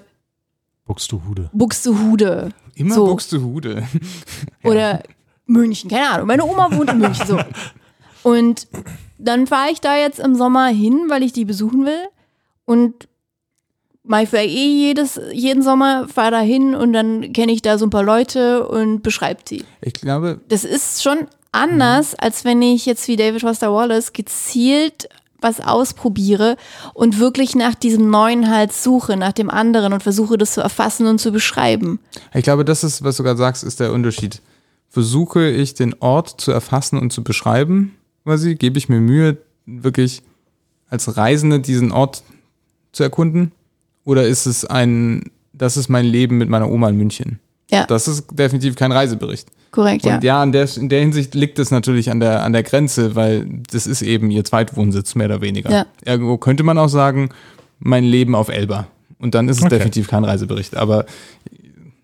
[0.85, 1.49] Buxtehude.
[1.53, 3.05] Buxtehude Immer So.
[3.05, 3.83] Buxtehude.
[4.63, 5.03] oder
[5.45, 6.27] München, keine Ahnung.
[6.27, 7.39] Meine Oma wohnt in München, so.
[8.23, 8.67] Und
[9.17, 12.07] dann fahre ich da jetzt im Sommer hin, weil ich die besuchen will.
[12.65, 13.07] Und
[14.03, 17.85] mache ich eh jedes, jeden Sommer, fahre da hin und dann kenne ich da so
[17.85, 19.63] ein paar Leute und beschreibe sie.
[19.81, 25.09] Ich glaube, Das ist schon anders, als wenn ich jetzt wie David Foster Wallace gezielt
[25.41, 26.57] was ausprobiere
[26.93, 31.07] und wirklich nach diesem neuen halt suche, nach dem anderen und versuche das zu erfassen
[31.07, 31.99] und zu beschreiben.
[32.33, 34.41] ich glaube, das ist, was du gerade sagst, ist der Unterschied.
[34.89, 40.21] Versuche ich den Ort zu erfassen und zu beschreiben, quasi, gebe ich mir Mühe, wirklich
[40.89, 42.23] als Reisende diesen Ort
[42.91, 43.51] zu erkunden?
[44.05, 47.39] Oder ist es ein, das ist mein Leben mit meiner Oma in München?
[47.69, 47.85] Ja.
[47.85, 49.47] Das ist definitiv kein Reisebericht.
[49.71, 50.15] Korrekt, ja.
[50.15, 53.15] Und ja, in, der, in der Hinsicht liegt es natürlich an der, an der Grenze,
[53.15, 55.69] weil das ist eben ihr Zweitwohnsitz, mehr oder weniger.
[55.71, 55.85] Ja.
[56.03, 57.29] Irgendwo könnte man auch sagen,
[57.77, 58.87] mein Leben auf Elba.
[59.19, 59.75] Und dann ist es Okay.
[59.75, 60.75] definitiv kein Reisebericht.
[60.75, 61.05] Aber,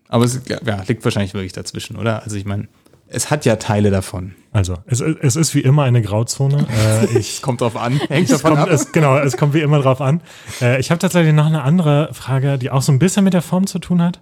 [0.08, 2.22] aber es ja, liegt wahrscheinlich wirklich dazwischen, oder?
[2.22, 2.68] Also ich meine,
[3.08, 4.34] es hat ja Teile davon.
[4.52, 6.66] Also, es, es ist wie immer eine Grauzone.
[6.76, 8.74] Äh, ich, Kommt drauf an, hängt es davon kommt, ab.
[8.74, 10.20] es, genau, es kommt wie immer drauf an.
[10.60, 13.42] Äh, ich habe tatsächlich noch eine andere Frage, die auch so ein bisschen mit der
[13.42, 14.20] Form zu tun hat.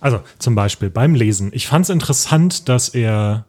[0.00, 1.50] Also, zum Beispiel beim Lesen.
[1.52, 3.46] Ich fand es interessant, dass er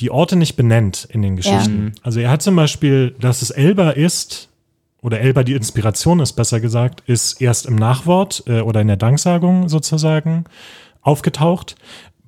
[0.00, 1.92] die Orte nicht benennt in den Geschichten.
[2.02, 4.48] Also, er hat zum Beispiel, dass es Elba ist,
[5.02, 8.96] oder Elba die Inspiration ist, besser gesagt, ist erst im Nachwort äh, oder in der
[8.96, 10.44] Danksagung sozusagen
[11.02, 11.74] aufgetaucht.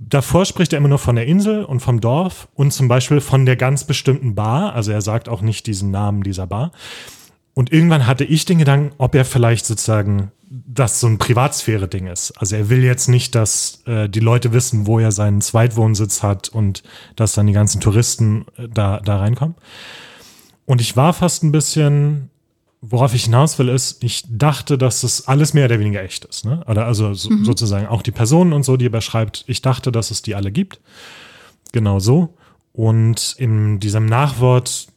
[0.08, 3.46] Davor spricht er immer nur von der Insel und vom Dorf und zum Beispiel von
[3.46, 4.74] der ganz bestimmten Bar.
[4.74, 6.72] Also er sagt auch nicht diesen Namen dieser Bar.
[7.54, 12.32] Und irgendwann hatte ich den Gedanken, ob er vielleicht sozusagen das so ein Privatsphäre-Ding ist.
[12.32, 16.48] Also er will jetzt nicht, dass äh, die Leute wissen, wo er seinen Zweitwohnsitz hat
[16.48, 16.82] und
[17.16, 19.54] dass dann die ganzen Touristen äh, da, da reinkommen.
[20.66, 22.30] Und ich war fast ein bisschen,
[22.86, 26.44] worauf ich hinaus will, ist, ich dachte, dass das alles mehr oder weniger echt ist.
[26.44, 26.62] Ne?
[26.68, 30.10] Oder also so, sozusagen auch die Personen und so, die er beschreibt, ich dachte, dass
[30.10, 30.80] es die alle gibt.
[31.72, 32.34] Genau so.
[32.72, 34.88] Und in diesem Nachwort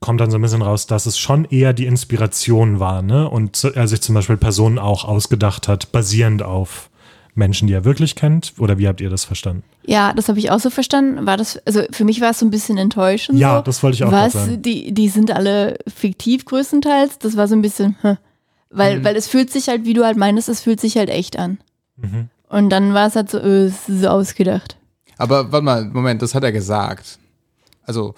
[0.00, 3.28] kommt dann so ein bisschen raus, dass es schon eher die Inspiration war, ne?
[3.28, 6.90] Und er sich zum Beispiel Personen auch ausgedacht hat, basierend auf
[7.34, 8.52] Menschen, die er wirklich kennt.
[8.58, 9.62] Oder wie habt ihr das verstanden?
[9.84, 11.26] Ja, das habe ich auch so verstanden.
[11.26, 13.38] War das, also für mich war es so ein bisschen enttäuschend.
[13.38, 13.62] Ja, so.
[13.62, 14.62] das wollte ich auch Was, sagen.
[14.62, 17.18] die, die sind alle fiktiv größtenteils.
[17.18, 18.18] Das war so ein bisschen, hm.
[18.70, 19.04] weil, Mhm.
[19.04, 21.58] weil es fühlt sich halt, wie du halt meinst, es fühlt sich halt echt an.
[21.96, 22.28] Mhm.
[22.48, 24.76] Und dann war es halt so, äh, es ist so ausgedacht.
[25.16, 27.18] Aber warte mal, Moment, das hat er gesagt.
[27.84, 28.14] Also,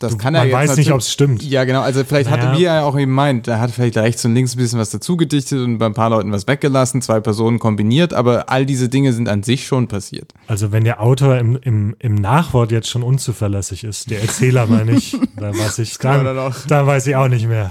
[0.00, 1.42] das kann er Man jetzt weiß nicht, ob es stimmt.
[1.44, 1.82] Ja, genau.
[1.82, 2.42] Also vielleicht Naja.
[2.48, 4.90] hatte, wie er auch eben meint, er hat vielleicht rechts und links ein bisschen was
[4.90, 8.88] dazu gedichtet und bei ein paar Leuten was weggelassen, zwei Personen kombiniert, aber all diese
[8.88, 10.32] Dinge sind an sich schon passiert.
[10.48, 14.92] Also wenn der Autor im, im, im Nachwort jetzt schon unzuverlässig ist, der Erzähler meine
[14.92, 16.24] ich, da weiß ich, dann,
[16.68, 17.70] dann weiß ich auch nicht mehr.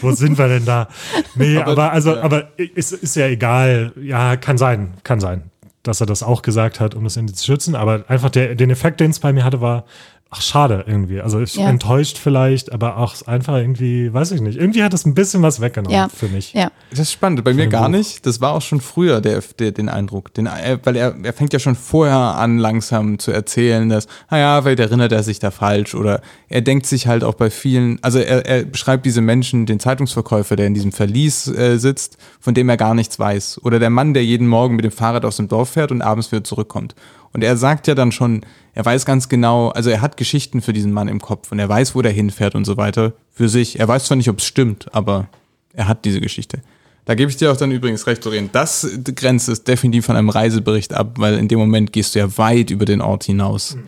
[0.00, 0.88] Wo sind wir denn da?
[1.36, 2.22] Nee, aber, Aber- also, ja.
[2.22, 3.92] aber ist, ist ja egal.
[4.02, 5.44] Ja, kann sein, kann sein,
[5.82, 7.74] dass er das auch gesagt hat, um das Ende zu schützen.
[7.74, 9.84] Aber einfach der, den Effekt, den es bei mir hatte, war,
[10.30, 11.20] ach schade irgendwie.
[11.20, 11.68] Also ich Ja.
[11.68, 14.58] enttäuscht vielleicht, aber auch einfach irgendwie, weiß ich nicht.
[14.58, 16.08] Irgendwie hat es ein bisschen was weggenommen Ja.
[16.08, 16.52] für mich.
[16.52, 16.70] Ja.
[16.90, 17.42] Das ist spannend.
[17.44, 17.96] Bei mir dem gar Buch.
[17.96, 18.26] nicht.
[18.26, 20.34] Das war auch schon früher der, der, den Eindruck.
[20.34, 24.60] Den, er- weil er, er fängt ja schon vorher an, langsam zu erzählen, dass, naja,
[24.62, 28.18] vielleicht erinnert er sich da falsch oder er denkt sich halt auch bei vielen, also
[28.18, 32.68] er, er beschreibt diese Menschen, den Zeitungsverkäufer, der in diesem Verlies äh, sitzt, von dem
[32.68, 33.60] er gar nichts weiß.
[33.62, 36.30] Oder der Mann, der jeden Morgen mit dem Fahrrad aus dem Dorf fährt und abends
[36.32, 36.94] wieder zurückkommt.
[37.32, 38.42] Und er sagt ja dann schon,
[38.74, 41.68] er weiß ganz genau, also er hat Geschichten für diesen Mann im Kopf und er
[41.68, 43.78] weiß, wo der hinfährt und so weiter für sich.
[43.78, 45.28] Er weiß zwar nicht, ob es stimmt, aber
[45.72, 46.60] er hat diese Geschichte.
[47.06, 48.50] Da gebe ich dir auch dann übrigens recht, Doreen.
[48.52, 52.36] Das grenzt es definitiv von einem Reisebericht ab, weil in dem Moment gehst du ja
[52.36, 53.78] weit über den Ort hinaus,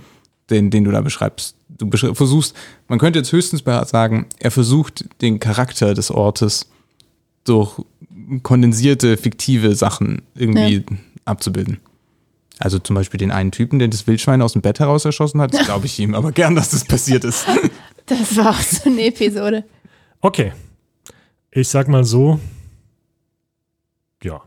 [0.51, 1.57] den, den du da beschreibst.
[1.69, 2.55] Du beschre versuchst,
[2.87, 6.69] man könnte jetzt höchstens sagen, er versucht den Charakter des Ortes
[7.45, 7.81] durch
[8.43, 10.85] kondensierte, fiktive Sachen irgendwie
[11.25, 11.81] abzubilden.
[12.59, 15.53] Also zum Beispiel den einen Typen, der das Wildschwein aus dem Bett heraus erschossen hat,
[15.53, 17.47] glaube ich ihm aber gern, dass das passiert ist.
[18.07, 19.65] Das war auch so eine Episode.
[20.23, 20.55] Okay.
[21.51, 22.41] Ich sag mal so.
[24.23, 24.41] Ja,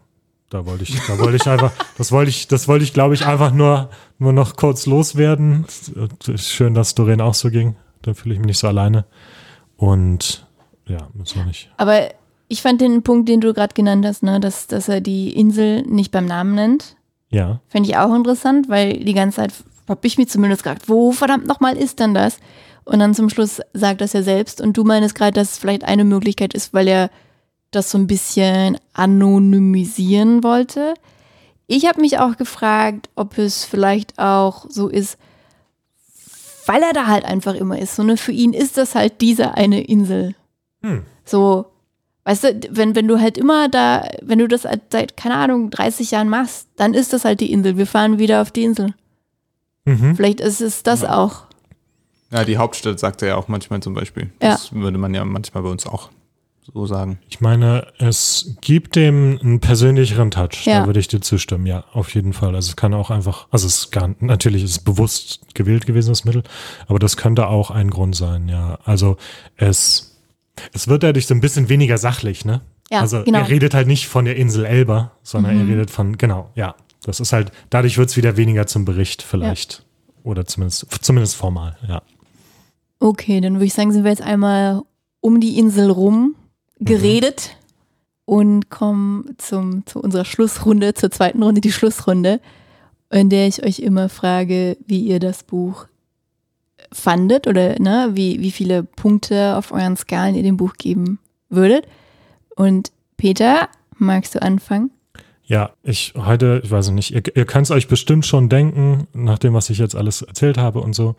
[0.50, 3.26] da wollte ich, da wollte ich einfach, das wollte ich, das wollte ich, glaube ich,
[3.26, 5.66] einfach nur, nur noch kurz loswerden.
[6.38, 7.76] Schön, dass Doreen auch so ging.
[8.02, 9.06] Da fühle ich mich nicht so alleine.
[9.78, 10.48] Und
[10.88, 11.72] ja, müssen wir nicht.
[11.78, 12.10] Aber
[12.48, 15.84] ich fand den Punkt, den du gerade genannt hast, ne, dass, dass er die Insel
[15.84, 16.98] nicht beim Namen nennt,
[17.32, 19.54] Ja, fände ich auch interessant, weil die ganze Zeit
[19.88, 22.38] habe ich mich zumindest gefragt, wo verdammt nochmal ist denn das?
[22.84, 25.84] Und dann zum Schluss sagt das ja selbst und du meinst gerade, dass es vielleicht
[25.84, 27.10] eine Möglichkeit ist, weil er
[27.72, 30.94] das so ein bisschen anonymisieren wollte.
[31.68, 35.18] ich habe mich auch gefragt, ob es vielleicht auch so ist,
[36.66, 37.96] weil er da halt einfach immer ist.
[37.96, 40.36] So, ne, für ihn ist das halt diese eine Insel.
[40.82, 41.06] Hm.
[41.24, 41.71] So,
[42.24, 46.12] weißt du, wenn, wenn du halt immer da, wenn du das seit, keine Ahnung, 30
[46.12, 47.78] Jahren machst, dann ist das halt die Insel.
[47.78, 48.94] Wir fahren wieder auf die Insel.
[49.86, 50.16] Mhm.
[50.16, 51.44] Vielleicht ist es das auch.
[52.32, 54.32] Ja, die Hauptstadt sagt er ja auch manchmal zum Beispiel.
[54.42, 54.52] Ja.
[54.52, 56.10] Das würde man ja manchmal bei uns auch
[56.74, 57.20] so sagen.
[57.30, 60.66] Ich meine, es gibt dem einen persönlicheren Touch.
[60.66, 60.82] Ja.
[60.82, 62.56] Da würde ich dir zustimmen, ja, auf jeden Fall.
[62.56, 66.10] Also es kann auch einfach, also es ist gar, natürlich ist es bewusst gewählt gewesen,
[66.10, 66.44] das Mittel,
[66.88, 68.78] aber das könnte auch ein Grund sein, ja.
[68.86, 69.18] Also
[69.58, 70.11] es,
[70.74, 72.62] es wird dadurch so ein bisschen weniger sachlich, ne?
[72.90, 73.40] Ja, also genau.
[73.40, 76.76] er redet halt nicht von der Insel Elba, sondern er redet von, genau, ja.
[77.04, 79.84] Das ist halt, dadurch wird es wieder weniger zum Bericht vielleicht.
[80.24, 82.02] Oder zumindest, zumindest formal, ja.
[83.00, 84.84] Okay, dann würde ich sagen, sind wir jetzt einmal
[85.20, 86.36] um die Insel rum
[86.80, 87.58] geredet
[88.26, 92.40] und kommen zum, zu unserer Schlussrunde, zur zweiten Runde, die Schlussrunde,
[93.10, 95.88] in der ich euch immer frage, wie ihr das Buch
[96.94, 101.20] fandet oder ne, wie, wie viele Punkte auf euren Skalen ihr dem Buch geben
[101.50, 101.88] würdet.
[102.56, 104.92] Und Peter, magst du anfangen?
[105.44, 109.40] Ja, ich heute, ich weiß nicht, ihr, ihr könnt es euch bestimmt schon denken, nach
[109.40, 111.16] dem, was ich jetzt alles erzählt habe und so.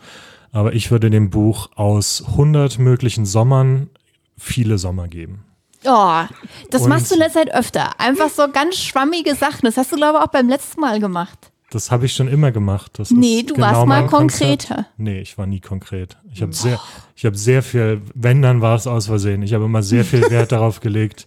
[0.52, 3.90] Aber ich würde dem Buch aus 100 möglichen Sommern
[4.38, 5.44] viele Sommer geben.
[5.84, 6.22] Oh,
[6.70, 7.98] das Und- machst du in letzter Zeit öfter.
[8.00, 9.62] Einfach so ganz schwammige Sachen.
[9.64, 11.51] Das hast du, glaube ich, auch beim letzten Mal gemacht.
[11.74, 12.92] Das habe ich schon immer gemacht.
[12.98, 14.66] Das Nee, ist du genau warst mal mein Konzept.
[14.68, 14.86] konkreter.
[14.96, 16.16] Nee, ich war nie konkret.
[16.32, 16.78] Ich habe sehr,
[17.16, 19.42] ich habe sehr viel, wenn, dann war es aus Versehen.
[19.42, 21.26] Ich habe immer sehr viel Wert darauf gelegt,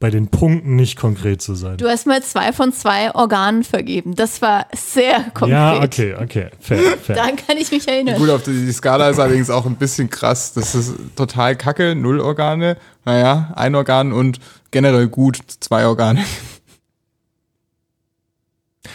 [0.00, 1.76] bei den Punkten nicht konkret zu sein.
[1.78, 4.14] Du hast mir zwei von zwei Organen vergeben.
[4.16, 5.50] Das war sehr konkret.
[5.50, 7.16] ja, okay, okay, fair, fair.
[7.16, 8.18] Daran kann ich mich erinnern.
[8.18, 10.52] Gut, auf die, die Skala ist allerdings auch ein bisschen krass.
[10.52, 12.76] Das ist total kacke, null Organe.
[13.04, 14.40] Naja, ein Organ und
[14.72, 16.22] generell gut, zwei Organe.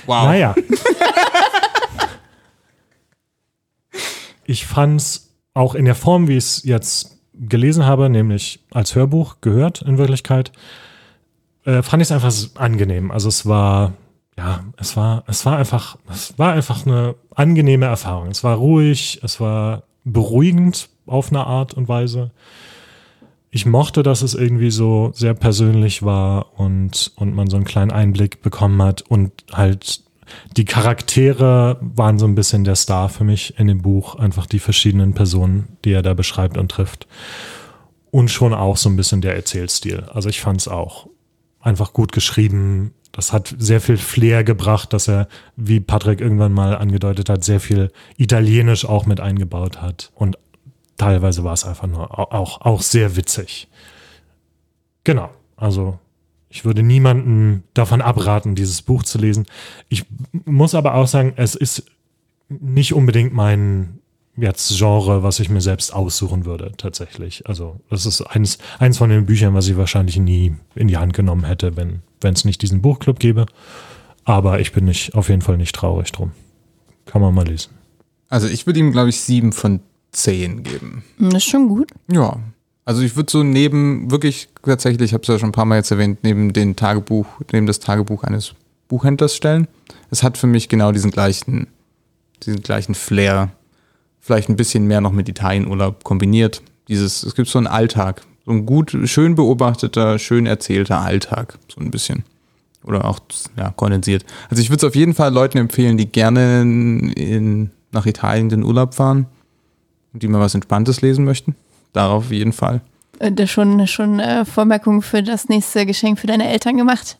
[0.05, 0.25] Wow.
[0.25, 0.55] Naja.
[4.45, 9.37] ich fand's auch in der Form, wie ich es jetzt gelesen habe, nämlich als Hörbuch
[9.41, 10.51] gehört in Wirklichkeit,
[11.65, 13.11] äh, fand ich es einfach angenehm.
[13.11, 13.93] Also es war,
[14.37, 18.29] ja, es war, es war einfach, es war einfach eine angenehme Erfahrung.
[18.29, 22.31] Es war ruhig, es war beruhigend auf eine Art und Weise.
[23.51, 27.91] Ich mochte, dass es irgendwie so sehr persönlich war und, und man so einen kleinen
[27.91, 30.03] Einblick bekommen hat und halt
[30.57, 34.15] die Charaktere waren so ein bisschen der Star für mich in dem Buch.
[34.15, 37.07] Einfach die verschiedenen Personen, die er da beschreibt und trifft.
[38.11, 40.05] Und schon auch so ein bisschen der Erzählstil.
[40.13, 41.07] Also ich fand es auch
[41.61, 42.93] einfach gut geschrieben.
[43.11, 47.59] Das hat sehr viel Flair gebracht, dass er, wie Patrick irgendwann mal angedeutet hat, sehr
[47.59, 50.11] viel Italienisch auch mit eingebaut hat.
[50.15, 50.37] Und
[50.99, 53.67] teilweise war es einfach nur au- auch, auch sehr witzig.
[55.03, 55.29] Genau.
[55.57, 55.97] Also
[56.49, 59.45] ich würde niemanden davon abraten, dieses Buch zu lesen.
[59.87, 60.05] Ich
[60.45, 61.85] muss aber auch sagen, es ist
[62.49, 63.99] nicht unbedingt mein
[64.35, 67.45] jetzt Genre, was ich mir selbst aussuchen würde, tatsächlich.
[67.47, 71.13] Also, das ist eins, eins von den Büchern, was ich wahrscheinlich nie in die Hand
[71.13, 73.45] genommen hätte, wenn wenn es nicht diesen Buchclub gäbe.
[74.25, 76.31] Aber ich bin nicht, auf jeden Fall nicht traurig drum.
[77.05, 77.71] Kann man mal lesen.
[78.27, 79.79] Also ich würde ihm, glaube ich, sieben von
[80.11, 81.03] zehn geben.
[81.17, 81.91] Das ist schon gut.
[82.11, 82.39] Ja.
[82.85, 85.75] Also ich würde so neben, wirklich tatsächlich, ich habe es ja schon ein paar Mal
[85.75, 88.55] jetzt erwähnt, neben den Tagebuch, neben das Tagebuch eines
[88.87, 89.67] Buchhändlers stellen.
[90.09, 91.67] Es hat für mich genau diesen gleichen,
[92.43, 93.51] diesen gleichen Flair.
[94.19, 96.63] Vielleicht ein bisschen mehr noch mit Italienurlaub kombiniert.
[96.87, 98.23] Dieses, es gibt so einen Alltag.
[98.45, 101.59] So ein gut, schön beobachteter, schön erzählter Alltag.
[101.71, 102.23] So ein bisschen.
[102.83, 103.19] Oder auch,
[103.55, 104.25] ja, kondensiert.
[104.49, 108.63] Also ich würde es auf jeden Fall Leuten empfehlen, die gerne in, nach Italien den
[108.63, 109.27] Urlaub fahren
[110.13, 111.55] die mal was Entspanntes lesen möchten.
[111.93, 112.81] Darauf auf jeden Fall.
[113.19, 117.17] Äh, Das schon schon äh, Vormerkung für das nächste Geschenk für deine Eltern gemacht.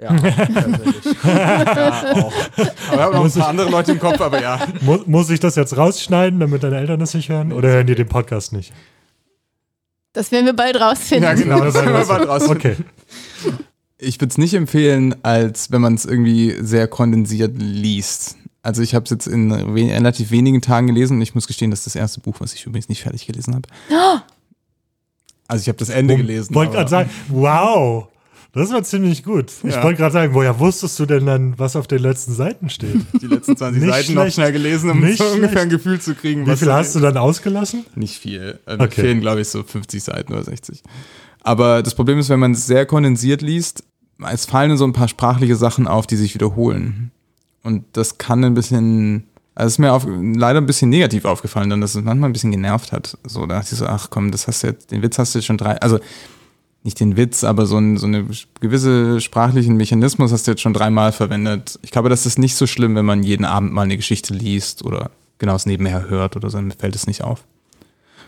[0.00, 1.04] Ja, tatsächlich.
[1.24, 2.32] ja, auch.
[2.90, 4.60] Aber ich habe noch ein paar andere Leute im Kopf, aber ja.
[4.80, 7.52] Muss, muss ich das jetzt rausschneiden, damit deine Eltern das nicht hören?
[7.52, 8.72] Oder hören die den Podcast nicht?
[10.12, 11.24] Das werden wir bald rausfinden.
[11.24, 12.48] Ja, genau, das können wir bald raus.
[12.48, 12.76] Okay.
[13.98, 18.36] Ich würde es nicht empfehlen, als wenn man es irgendwie sehr kondensiert liest.
[18.64, 21.70] Also ich habe es jetzt in we relativ wenigen Tagen gelesen und ich muss gestehen,
[21.70, 23.68] das ist das erste Buch, was ich übrigens nicht fertig gelesen habe.
[25.46, 26.54] Also ich habe das Ende gelesen.
[26.54, 28.06] Wollte aber- gerade sagen, wow,
[28.52, 29.52] das war ziemlich gut.
[29.64, 29.82] Ich Ja.
[29.82, 32.96] wollte gerade sagen, woher wusstest du denn dann, was auf den letzten Seiten steht?
[33.20, 34.34] die letzten 20 Nicht Seiten noch schlecht.
[34.36, 35.62] schnell gelesen, um Nicht so ungefähr schlecht.
[35.64, 36.46] ein Gefühl zu kriegen.
[36.46, 37.84] Wie viel hast du dann ausgelassen?
[37.94, 38.58] Nicht viel.
[38.66, 39.02] Äh, Okay.
[39.02, 40.82] fehlen, glaube ich, so 50 Seiten oder 60.
[41.42, 43.84] Aber das Problem ist, wenn man es sehr kondensiert liest,
[44.32, 47.10] es fallen so ein paar sprachliche Sachen auf, die sich wiederholen.
[47.64, 51.80] Und das kann ein bisschen, also ist mir auf, leider ein bisschen negativ aufgefallen, dann,
[51.80, 53.18] dass es manchmal ein bisschen genervt hat.
[53.24, 55.38] So, da dachte ich so, ach komm, das hast du jetzt, den Witz hast du
[55.38, 55.98] jetzt schon drei, also
[56.84, 58.26] nicht den Witz, aber so, ein, so eine
[58.60, 61.78] gewisse sprachlichen Mechanismus hast du jetzt schon dreimal verwendet.
[61.80, 64.84] Ich glaube, das ist nicht so schlimm, wenn man jeden Abend mal eine Geschichte liest
[64.84, 67.44] oder genau es nebenher hört oder so, dann fällt es nicht auf.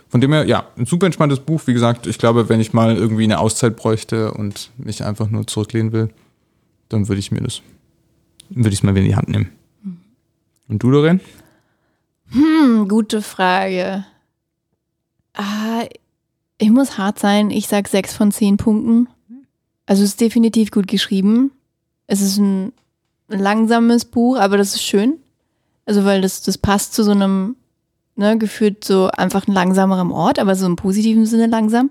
[0.08, 1.62] Von dem her, ja, ein super entspanntes Buch.
[1.66, 5.46] Wie gesagt, ich glaube, wenn ich mal irgendwie eine Auszeit bräuchte und mich einfach nur
[5.46, 6.10] zurücklehnen will,
[6.88, 7.60] dann würde ich mir das,
[8.50, 9.52] würde ich es mal wieder in die Hand nehmen.
[10.68, 11.20] Und du, Doreen?
[12.30, 14.04] Hm, gute Frage.
[15.34, 15.84] Ah,
[16.58, 17.50] ich muss hart sein.
[17.50, 19.08] Ich sag sechs von zehn Punkten.
[19.86, 21.52] Also es ist definitiv gut geschrieben.
[22.06, 22.72] Es ist ein
[23.28, 25.18] langsames Buch, aber das ist schön.
[25.84, 27.56] Also weil das, das passt zu so einem,
[28.16, 31.90] ne, gefühlt so einfach ein langsamerem Ort, aber so im positiven Sinne langsam.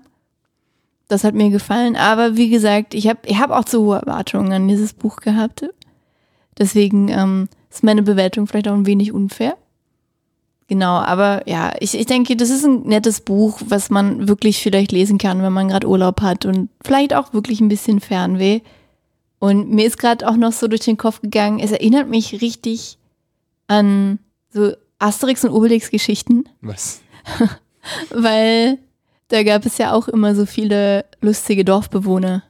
[1.08, 1.96] Das hat mir gefallen.
[1.96, 5.64] Aber wie gesagt, ich habe ich hab auch zu hohe Erwartungen an dieses Buch gehabt.
[6.58, 9.56] Deswegen ähm, ist meine Bewertung vielleicht auch ein wenig unfair.
[10.68, 14.90] Genau, aber ja, ich, ich denke, das ist ein nettes Buch, was man wirklich vielleicht
[14.90, 18.60] lesen kann, wenn man gerade Urlaub hat und vielleicht auch wirklich ein bisschen Fernweh.
[19.38, 22.98] Und mir ist gerade auch noch so durch den Kopf gegangen, es erinnert mich richtig
[23.68, 24.18] an
[24.50, 27.00] so Asterix und Obelix Geschichten, Was?
[28.10, 28.78] weil
[29.28, 32.42] da gab es ja auch immer so viele lustige Dorfbewohner.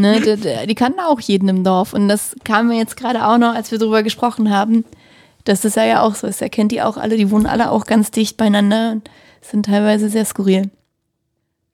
[0.00, 0.20] Ne?
[0.20, 1.92] Die, die, kannten auch jeden im Dorf.
[1.92, 4.84] Und das kam mir jetzt gerade auch noch, als wir darüber gesprochen haben,
[5.44, 6.42] dass das ja auch so ist.
[6.42, 10.08] Er kennt die auch alle, die wohnen alle auch ganz dicht beieinander und sind teilweise
[10.08, 10.70] sehr skurril.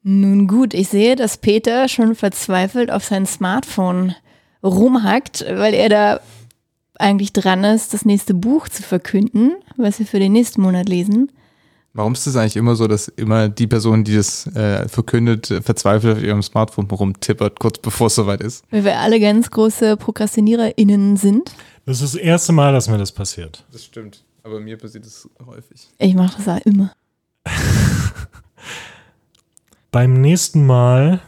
[0.03, 4.14] Nun gut, ich sehe, dass Peter schon verzweifelt auf sein Smartphone
[4.62, 6.20] rumhackt, weil er da
[6.99, 11.33] eigentlich dran ist, das nächste Buch zu verkünden, was wir für den nächsten Monat lesen.
[11.97, 15.62] Warum ist es eigentlich immer so, dass immer die Person, die das äh, verkündet, äh,
[15.62, 18.64] verzweifelt auf ihrem Smartphone rumtippert, kurz bevor es soweit ist?
[18.70, 21.53] Weil wir alle ganz große ProkrastiniererInnen sind.
[21.86, 23.64] Das ist das erste Mal, dass mir das passiert.
[23.72, 24.24] Das stimmt.
[24.42, 25.88] Aber mir passiert das häufig.
[25.97, 26.92] Ich mache das auch immer.
[29.90, 31.22] Beim nächsten Mal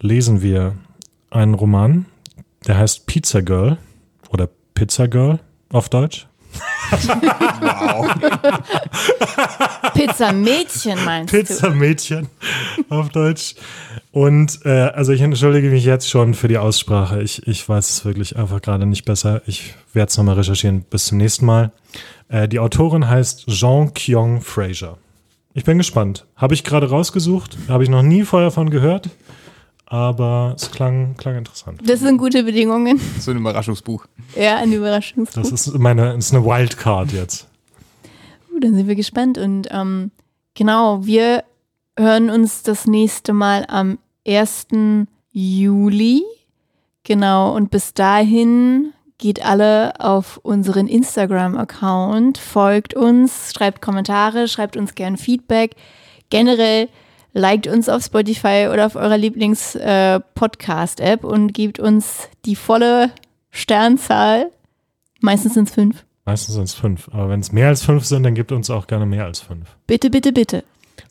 [0.00, 0.76] lesen wir
[1.28, 2.06] einen Roman,
[2.66, 3.76] der heißt Pizza Girl
[4.30, 6.26] oder Pizza Girl auf Deutsch.
[9.94, 12.28] Pizza Mädchen meinst Pizza Mädchen
[12.88, 13.54] auf Deutsch.
[14.12, 17.22] Und äh, also ich entschuldige mich jetzt schon für die Aussprache.
[17.22, 19.42] Ich, ich weiß es wirklich einfach gerade nicht besser.
[19.46, 20.82] Ich werde es nochmal recherchieren.
[20.82, 21.72] Bis zum nächsten Mal.
[22.28, 24.98] Äh, die Autorin heißt Jean Kyung Fraser.
[25.54, 26.26] Ich bin gespannt.
[26.36, 27.58] Habe ich gerade rausgesucht.
[27.68, 29.08] Habe ich noch nie vorher von gehört.
[29.90, 31.80] Aber es klang, klang interessant.
[31.82, 33.00] Das sind gute Bedingungen.
[33.18, 34.04] So ein Überraschungsbuch.
[34.36, 35.40] Ja, ein Überraschungsbuch.
[35.40, 37.48] Das ist meine, ist eine Wildcard jetzt.
[38.52, 39.38] Uh, dann sind wir gespannt.
[39.38, 40.10] Und ähm,
[40.52, 41.42] genau, wir
[41.98, 44.66] hören uns das nächste Mal am 1.
[45.32, 46.22] Juli.
[47.04, 54.94] Genau, und bis dahin geht alle auf unseren Instagram-Account, folgt uns, schreibt Kommentare, schreibt uns
[54.94, 55.76] gern Feedback.
[56.28, 56.88] Generell
[57.32, 63.10] liked uns auf Spotify oder auf eurer Lieblings-Podcast-App und gebt uns die volle
[63.50, 64.50] Sternzahl.
[65.20, 66.04] Meistens sind es fünf.
[66.24, 67.08] Meistens sind es fünf.
[67.12, 69.76] Aber wenn es mehr als fünf sind, dann gibt uns auch gerne mehr als fünf.
[69.86, 70.64] Bitte, bitte, bitte.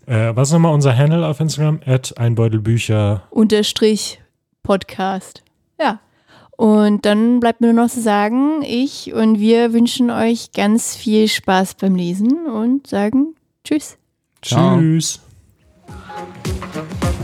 [0.06, 1.82] Äh, was ist nochmal unser Handle auf Instagram?
[1.86, 3.24] At einbeutelbücher.
[3.30, 4.22] Unterstrich
[4.64, 5.44] Podcast.
[5.80, 6.00] Ja.
[6.56, 11.28] Und dann bleibt mir nur noch zu sagen, ich und wir wünschen euch ganz viel
[11.28, 13.98] Spaß beim Lesen und sagen Tschüss.
[14.42, 14.80] Ciao.
[14.80, 15.27] Tschüss.
[15.88, 17.17] Thank you.